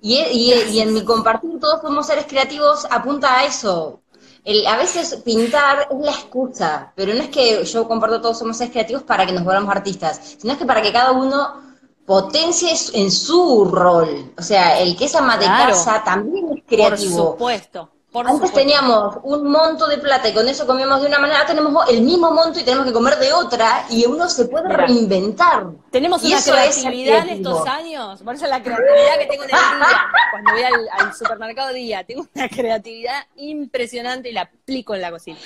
[0.00, 4.00] Y, y, en mi compartir todos somos seres creativos apunta a eso.
[4.44, 8.56] El, a veces pintar es la excusa, pero no es que yo comparto todos somos
[8.56, 11.67] seres creativos para que nos volvamos artistas, sino es que para que cada uno
[12.08, 14.32] potencia en su rol.
[14.38, 17.36] O sea, el que es ama de casa también es creativo.
[17.36, 17.90] Por supuesto.
[18.14, 21.90] Antes teníamos un monto de plata y con eso comíamos de una manera, ahora tenemos
[21.90, 25.66] el mismo monto y tenemos que comer de otra y uno se puede reinventar.
[25.90, 30.00] Tenemos una creatividad en estos años, por eso la creatividad que tengo en el día,
[30.30, 35.38] cuando voy al, supermercado día, tengo una creatividad impresionante y la aplico en la cocina.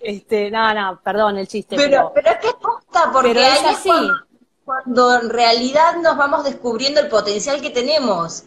[0.00, 1.76] Este, no, no, perdón el chiste.
[1.76, 4.31] Pero, pero, es que es posta, porque pero es así cuando
[5.20, 8.44] en realidad nos vamos descubriendo el potencial que tenemos.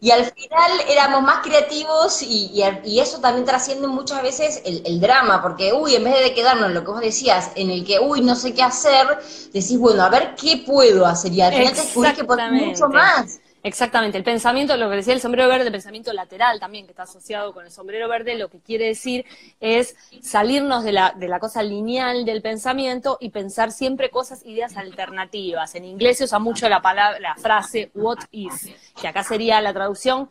[0.00, 2.62] Y al final éramos más creativos y,
[3.00, 6.84] eso también trasciende muchas veces el, drama, porque, uy, en vez de quedarnos en lo
[6.84, 9.18] que vos decías, en el que, uy, no sé qué hacer,
[9.52, 11.32] decís, bueno, a ver qué puedo hacer.
[11.32, 13.40] Y al final te descubrís que podés mucho más.
[13.66, 17.04] Exactamente, el pensamiento, lo que decía el sombrero verde, el pensamiento lateral también, que está
[17.04, 19.24] asociado con el sombrero verde, lo que quiere decir
[19.58, 24.76] es salirnos de la, de la cosa lineal del pensamiento y pensar siempre cosas, ideas
[24.76, 25.74] alternativas.
[25.76, 28.68] En inglés se usa mucho la palabra, la frase what is,
[29.00, 30.28] que acá sería la traducción,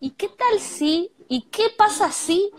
[0.00, 1.12] ¿y qué tal si?
[1.28, 2.50] ¿Y qué pasa si?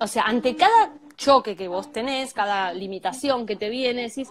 [0.00, 4.30] O sea, ante cada choque que vos tenés, cada limitación que te viene, decís,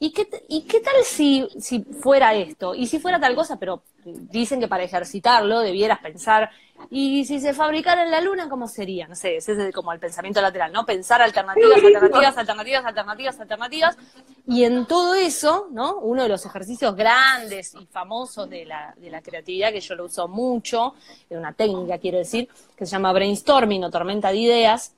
[0.00, 2.74] ¿y qué, ¿y qué tal si, si fuera esto?
[2.74, 3.58] ¿Y si fuera tal cosa?
[3.58, 6.50] Pero dicen que para ejercitarlo debieras pensar,
[6.90, 9.08] ¿y si se fabricara en la luna, cómo sería?
[9.08, 10.86] No sé, ese es como el pensamiento lateral, ¿no?
[10.86, 13.96] Pensar alternativas, alternativas, alternativas, alternativas, alternativas.
[14.46, 15.98] Y en todo eso, ¿no?
[15.98, 20.04] Uno de los ejercicios grandes y famosos de la, de la creatividad, que yo lo
[20.04, 20.94] uso mucho,
[21.28, 24.94] de una técnica, quiero decir, que se llama brainstorming o tormenta de ideas,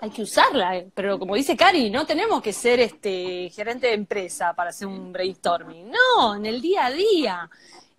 [0.00, 4.54] hay que usarla, pero como dice Cari, no tenemos que ser este gerente de empresa
[4.54, 5.90] para hacer un brainstorming.
[5.90, 7.50] No, en el día a día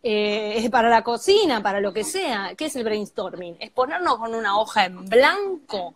[0.01, 2.53] eh, para la cocina, para lo que sea.
[2.57, 3.57] ¿Qué es el brainstorming?
[3.59, 5.93] Es ponernos con una hoja en blanco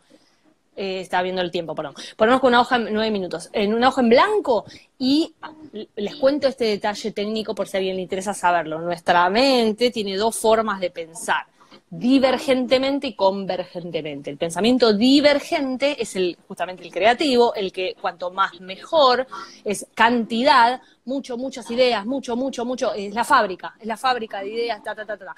[0.78, 4.01] eh, estaba viendo el tiempo, perdón, ponemos con una hoja, nueve minutos, en una hoja
[4.01, 4.66] en blanco
[4.99, 5.34] y
[5.95, 8.80] les cuento este detalle técnico por si a alguien le interesa saberlo.
[8.80, 11.45] Nuestra mente tiene dos formas de pensar
[11.98, 14.30] divergentemente y convergentemente.
[14.30, 19.28] El pensamiento divergente es el, justamente el creativo, el que cuanto más mejor,
[19.64, 24.50] es cantidad, mucho, muchas ideas, mucho, mucho, mucho, es la fábrica, es la fábrica de
[24.50, 25.36] ideas, ta, ta, ta, ta.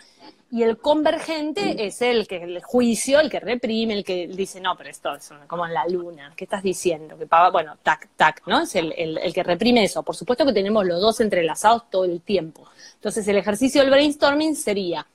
[0.52, 4.76] Y el convergente es el que, el juicio, el que reprime, el que dice, no,
[4.78, 7.18] pero esto es como en la luna, ¿qué estás diciendo?
[7.18, 8.62] Que bueno, tac, tac, ¿no?
[8.62, 10.04] Es el, el que reprime eso.
[10.04, 12.68] Por supuesto que tenemos los dos entrelazados todo el tiempo.
[12.96, 15.06] Entonces el ejercicio del brainstorming sería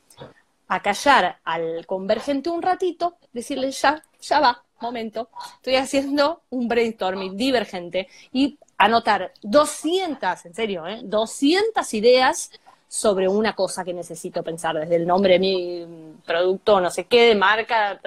[0.81, 8.09] callar al convergente un ratito, decirle ya, ya va, momento, estoy haciendo un brainstorming divergente
[8.33, 11.01] y anotar 200, en serio, ¿eh?
[11.05, 12.51] 200 ideas
[12.89, 15.87] sobre una cosa que necesito pensar, desde el nombre de mi
[16.27, 17.99] producto, no sé qué, de marca,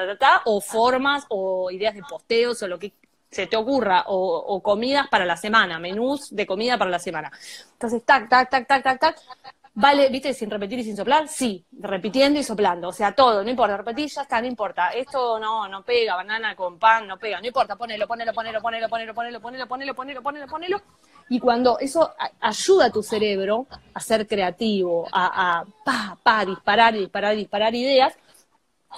[0.46, 2.94] o formas, o ideas de posteos, o lo que
[3.32, 7.32] se te ocurra, o, o, comidas para la semana, menús de comida para la semana.
[7.74, 9.18] Entonces, tac, tac, tac, tac, tac, tac,
[9.78, 10.34] Vale, ¿viste?
[10.34, 12.88] Sin repetir y sin soplar, sí, repitiendo y soplando.
[12.88, 14.92] O sea, todo, no importa, repetir, ya está, no importa.
[14.92, 18.88] Esto no, no pega, banana con pan, no pega, no importa, ponelo, ponelo, ponelo, ponelo,
[18.88, 20.82] ponelo, ponelo, ponelo, ponelo, ponelo, ponelo, ponelo.
[21.28, 26.94] Y cuando eso ayuda a tu cerebro a ser creativo, a, a pa, pa, disparar,
[26.94, 28.18] disparar, disparar ideas,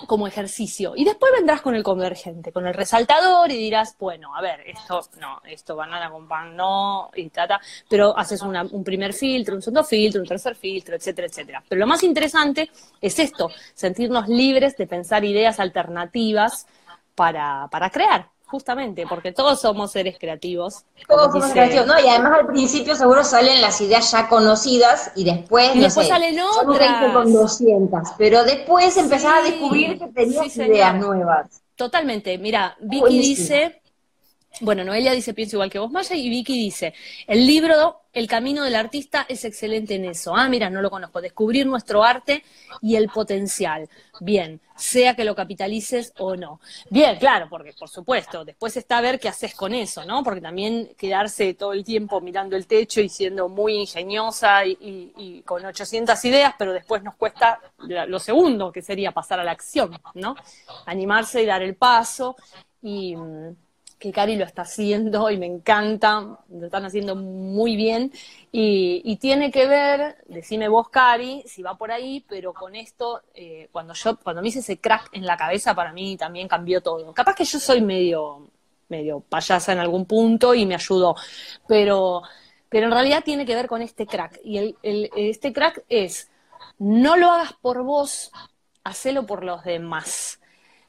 [0.06, 0.94] como ejercicio.
[0.96, 5.02] Y después vendrás con el convergente, con el resaltador y dirás, bueno, a ver, esto
[5.20, 9.84] no, esto banana con pan no, y tata, pero haces un primer filtro, un segundo
[9.84, 11.64] filtro, un tercer filtro, etcétera, etcétera.
[11.68, 12.70] Pero lo más interesante
[13.02, 16.68] es esto, sentirnos libres de pensar ideas alternativas
[17.16, 20.86] para, para crear justamente, porque todos somos seres creativos.
[21.08, 22.00] Todos somos creativos, ¿no?
[22.00, 26.40] Y además al principio seguro salen las ideas ya conocidas y después, y después salen
[26.40, 27.14] otras.
[27.14, 31.62] con 200, pero después empezás a descubrir que tenías ideas nuevas.
[31.76, 33.82] Totalmente, mira, Vicky dice,
[34.62, 36.94] bueno, Noelia dice, pienso igual que vos, Maya, y Vicky dice,
[37.28, 40.36] el libro El camino del artista es excelente en eso.
[40.36, 41.22] Ah, mira, no lo conozco.
[41.22, 42.44] Descubrir nuestro arte
[42.82, 43.88] y el potencial.
[44.20, 46.60] Bien, sea que lo capitalices o no.
[46.90, 50.24] Bien, claro, porque por supuesto, después está ver qué haces con eso, ¿no?
[50.24, 55.64] Porque también quedarse todo el tiempo mirando el techo y siendo muy ingeniosa y, con
[55.64, 60.36] 800 ideas, pero después nos cuesta lo segundo, que sería pasar a la acción, ¿no?
[60.88, 62.36] Animarse y dar el paso
[62.82, 63.56] y mm,
[64.00, 68.12] que Cari lo está haciendo y me encanta, lo están haciendo muy bien
[68.52, 73.70] y, tiene que ver, decime vos Cari, si va por ahí, pero con esto, eh,
[73.72, 77.14] cuando yo, cuando me hice ese crack en la cabeza, para mí también cambió todo.
[77.14, 78.50] Capaz que yo soy medio,
[78.90, 81.16] medio payasa en algún punto y me ayudó,
[81.68, 82.22] pero,
[82.70, 86.30] pero en realidad tiene que ver con este crack y el, este crack es,
[86.78, 88.32] no lo hagas por vos,
[88.84, 90.40] hacelo por los demás.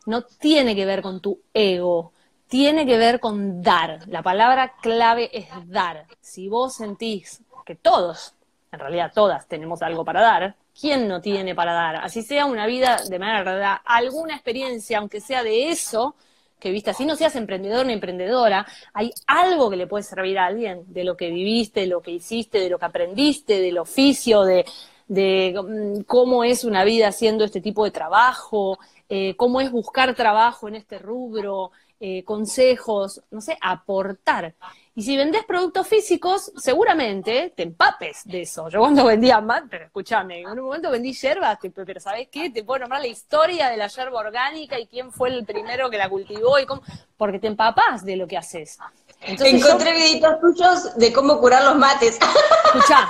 [0.07, 2.13] No tiene que ver con tu ego,
[2.49, 4.01] tiene que ver con dar.
[4.09, 6.07] La palabra clave es dar.
[6.21, 8.35] Si vos sentís que todos,
[8.73, 11.97] en realidad todas, tenemos algo para dar, ¿quién no tiene para dar?
[11.97, 16.15] Así sea una vida de manera alguna experiencia, aunque sea de eso,
[16.59, 20.47] que viste, así no seas emprendedor ni emprendedora, hay algo que le puede servir a
[20.47, 24.43] alguien de lo que viviste, de lo que hiciste, de lo que aprendiste, del oficio,
[24.43, 24.65] de,
[25.07, 28.79] de mm, cómo es una vida haciendo este tipo de trabajo,
[29.09, 34.55] eh, cómo es buscar trabajo en este rubro, eh, consejos, no sé, aportar.
[34.95, 38.69] Y si vendés productos físicos, seguramente te empapes de eso.
[38.69, 42.51] Yo cuando vendía más, pero escúchame, en un momento vendí yerbas, pero ¿sabés qué?
[42.51, 45.99] Te puedo nombrar la historia de la yerba orgánica y quién fue el primero que
[45.99, 46.83] la cultivó y cómo,
[47.17, 48.79] porque te empapás de lo que haces.
[49.21, 52.19] Encontré videitos tuyos de cómo curar los mates.
[52.65, 53.09] Escuchá,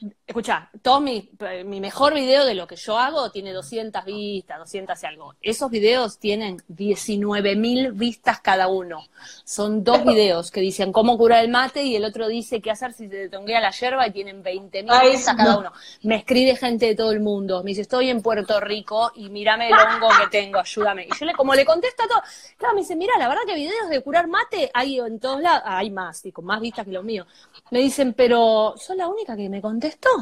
[0.30, 1.28] escuchá, todo mi,
[1.64, 5.34] mi, mejor video de lo que yo hago tiene 200 vistas, 200 y algo.
[5.42, 9.06] Esos videos tienen 19.000 vistas cada uno.
[9.44, 12.92] Son dos videos que dicen cómo curar el mate y el otro dice qué hacer
[12.92, 15.72] si se te tonguea la yerba y tienen 20.000 vistas cada uno.
[16.02, 17.62] Me escribe gente de todo el mundo.
[17.64, 21.06] Me dice, estoy en Puerto Rico y mírame el hongo que tengo, ayúdame.
[21.06, 22.22] Y yo le, como le contesto a todo,
[22.56, 25.62] claro, me dice, mira, la verdad que videos de curar mate hay en todos lados
[25.64, 27.26] hay más, y con más vistas que los míos.
[27.70, 30.19] Me dicen, pero ¿sos la única que me contestó?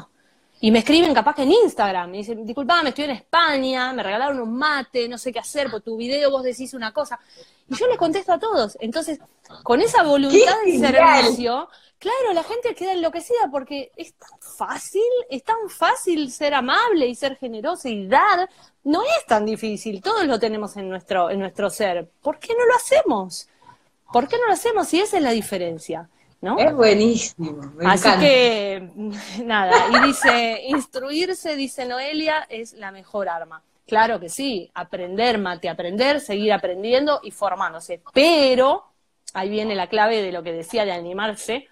[0.60, 4.40] Y me escriben capaz que en Instagram, me dicen, disculpame, estoy en España, me regalaron
[4.40, 7.18] un mate, no sé qué hacer, por tu video vos decís una cosa.
[7.68, 8.76] Y yo les contesto a todos.
[8.80, 9.20] Entonces,
[9.62, 15.44] con esa voluntad de servicio, claro, la gente queda enloquecida porque es tan fácil, es
[15.44, 18.50] tan fácil ser amable y ser generoso y dar.
[18.82, 22.10] No es tan difícil, todos lo tenemos en nuestro, en nuestro ser.
[22.20, 23.48] ¿Por qué no lo hacemos?
[24.12, 26.08] ¿Por qué no lo hacemos si esa es la diferencia?
[26.40, 26.58] ¿No?
[26.58, 27.60] Es buenísimo.
[27.84, 28.90] Así que,
[29.44, 33.62] nada, y dice, instruirse, dice Noelia, es la mejor arma.
[33.86, 38.02] Claro que sí, aprender mate, aprender, seguir aprendiendo y formándose.
[38.12, 38.84] Pero,
[39.32, 41.68] ahí viene la clave de lo que decía de animarse,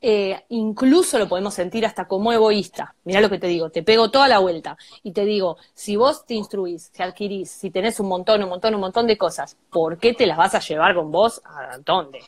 [0.00, 2.94] eh, incluso lo podemos sentir hasta como egoísta.
[3.04, 6.26] Mirá lo que te digo, te pego toda la vuelta y te digo, si vos
[6.26, 9.98] te instruís, te adquirís, si tenés un montón, un montón, un montón de cosas, ¿por
[9.98, 12.20] qué te las vas a llevar con vos a dónde?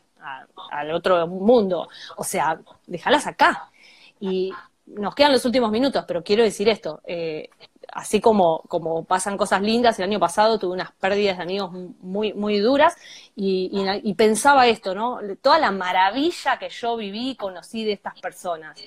[0.71, 1.89] Al otro mundo.
[2.17, 3.71] O sea, déjalas acá.
[4.21, 4.53] Y
[4.87, 7.51] nos quedan los últimos minutos, pero quiero decir esto, eh,
[7.93, 12.33] así como, como pasan cosas lindas, el año pasado tuve unas pérdidas de amigos muy,
[12.33, 12.97] muy duras
[13.35, 15.21] y, pensaba esto, ¿no?
[15.41, 18.79] Toda la maravilla que yo viví y conocí de estas personas.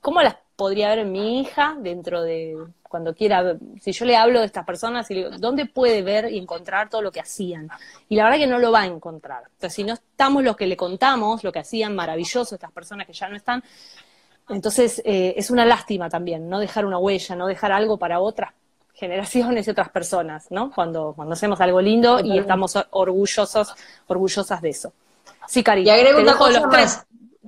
[0.00, 2.56] ¿Cómo las podría ver mi hija dentro de
[2.90, 6.32] cuando quiera, si yo le hablo de estas personas y le digo, ¿dónde puede ver
[6.32, 7.68] y encontrar todo lo que hacían?
[8.08, 9.44] Y la verdad que no lo va a encontrar.
[9.44, 13.12] Entonces, si no estamos los que le contamos, lo que hacían maravilloso estas personas que
[13.12, 13.62] ya no están,
[14.48, 18.50] entonces, eh, es una lástima también, no dejar una huella, no dejar algo para otras
[18.92, 20.72] generaciones y otras personas, ¿no?
[20.72, 23.72] Cuando, cuando hacemos algo lindo y estamos orgullosos,
[24.08, 24.92] orgullosas de eso.
[25.46, 25.82] Sí, Cari.
[25.82, 27.06] Y agrego una cosa más.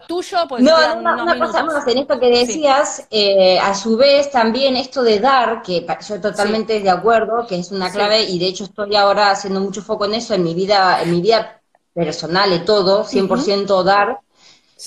[0.09, 4.31] Tuyo, pues no, no, una cosa más en esto que decías, eh, a su vez
[4.31, 8.47] también esto de dar, que yo totalmente de acuerdo, que es una clave y de
[8.47, 11.61] hecho estoy ahora haciendo mucho foco en eso en mi vida, en mi vida
[11.93, 14.21] personal y todo, 100% dar,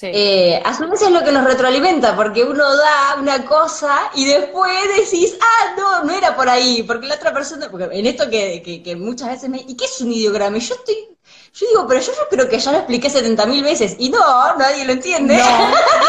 [0.01, 4.25] eh, a su vez es lo que nos retroalimenta, porque uno da una cosa y
[4.25, 8.29] después decís, ah, no, no era por ahí, porque la otra persona, porque en esto
[8.29, 10.57] que, que, muchas veces me, ¿y qué es un ideograma?
[10.57, 11.14] Y yo estoy,
[11.55, 14.19] yo digo, pero yo, yo creo que ya lo expliqué 70 mil veces, y no,
[14.57, 15.39] nadie lo entiende.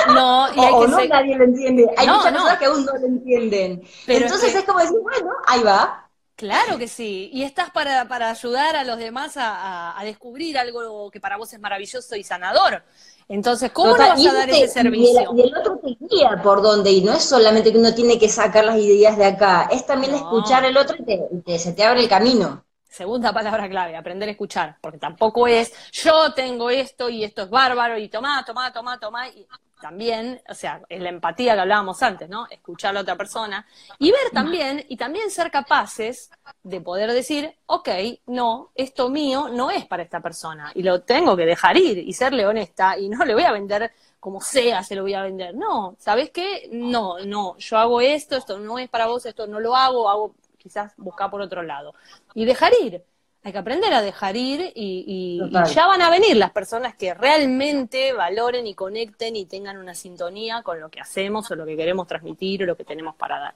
[0.09, 1.88] No, y o, no nadie lo entiende.
[1.97, 3.82] Hay muchas personas que aún no lo entienden.
[4.09, 6.03] Entonces es como decir, bueno, ahí va.
[6.34, 11.11] Claro que sí, y estás para, para ayudar a los demás a, a, descubrir algo
[11.11, 12.82] que para vos es maravilloso y sanador.
[13.28, 15.32] Entonces, ¿cómo le vas a dar ese servicio?
[15.34, 18.28] Y el, otro te guía por dónde, y no es solamente que uno tiene que
[18.28, 22.01] sacar las ideas de acá, es también escuchar el otro y te, se te abre
[22.01, 22.65] el camino.
[22.97, 27.51] Segunda palabra clave, aprender a escuchar, porque tampoco es yo tengo esto y esto es
[27.51, 29.47] bárbaro y toma, toma, toma, toma, y
[29.82, 32.47] también, o sea, es la empatía que hablábamos antes, ¿no?
[32.51, 33.66] Escuchar a la otra persona
[33.99, 36.30] y ver también, y también ser capaces
[36.62, 37.90] de poder decir, ok,
[38.28, 42.14] no, esto mío no es para esta persona y lo tengo que dejar ir y
[42.14, 45.55] serle honesta y no le voy a vender como sea, se lo voy a vender.
[45.55, 46.70] No, ¿sabes qué?
[46.72, 50.34] No, no, yo hago esto, esto no es para vos, esto no lo hago, hago
[50.66, 51.94] quizás buscar por otro lado.
[52.34, 53.04] Y dejar ir
[53.46, 55.40] hay que aprender a dejar ir y,
[55.72, 60.64] ya van a venir las personas que realmente valoren y conecten y tengan una sintonía
[60.64, 63.54] con lo que hacemos o lo que queremos transmitir o lo que tenemos para dar.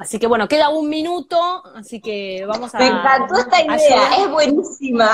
[0.00, 2.78] Así que bueno, queda un minuto, así que vamos a...
[2.78, 5.10] Me encantó esta idea, es buenísima.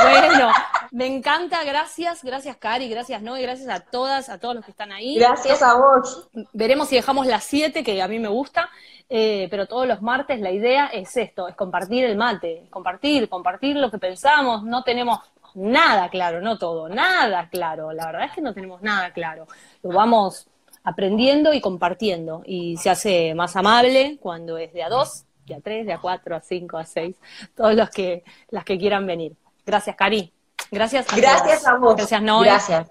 [0.00, 0.52] Bueno,
[0.92, 4.92] me encanta, gracias, gracias Cari, gracias Noé, gracias a todas, a todos los que están
[4.92, 5.18] ahí.
[5.18, 6.28] Gracias a vos.
[6.52, 8.70] Veremos si dejamos las 7, que a mí me gusta,
[9.08, 13.74] eh, pero todos los martes la idea es esto, es compartir el mate, compartir, compartir
[13.74, 15.18] lo que pensamos, no tenemos
[15.56, 19.48] nada claro, no todo, nada claro, la verdad es que no tenemos nada claro,
[19.82, 20.46] lo vamos
[20.84, 22.42] aprendiendo y compartiendo.
[22.44, 25.98] Y se hace más amable cuando es de a dos, de a tres, de a
[25.98, 27.16] cuatro, a cinco, a seis,
[27.54, 29.36] todos los que, las que quieran venir.
[29.64, 30.32] Gracias, Cari.
[30.70, 31.96] Gracias a Gracias a vos.
[31.96, 32.46] Gracias, Noé.
[32.46, 32.90] Gracias.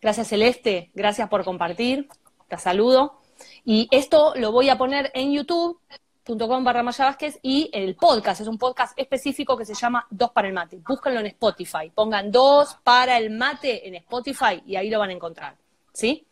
[0.00, 0.90] Gracias, Celeste.
[0.94, 2.08] Gracias por compartir.
[2.48, 3.18] Te saludo.
[3.64, 8.48] Y esto lo voy a poner en youtube.com barra Maya Vázquez y el podcast, es
[8.48, 10.80] un podcast específico que se llama Dos para el Mate.
[10.86, 15.14] Búsquenlo en Spotify, pongan Dos para el Mate en Spotify y ahí lo van a
[15.14, 15.56] encontrar.
[15.92, 16.27] ¿Sí?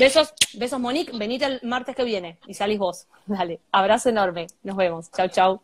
[0.00, 3.06] Besos, besos Monique, venite el martes que viene y salís vos.
[3.26, 4.46] Dale, abrazo enorme.
[4.62, 5.10] Nos vemos.
[5.12, 5.60] Chau, chau.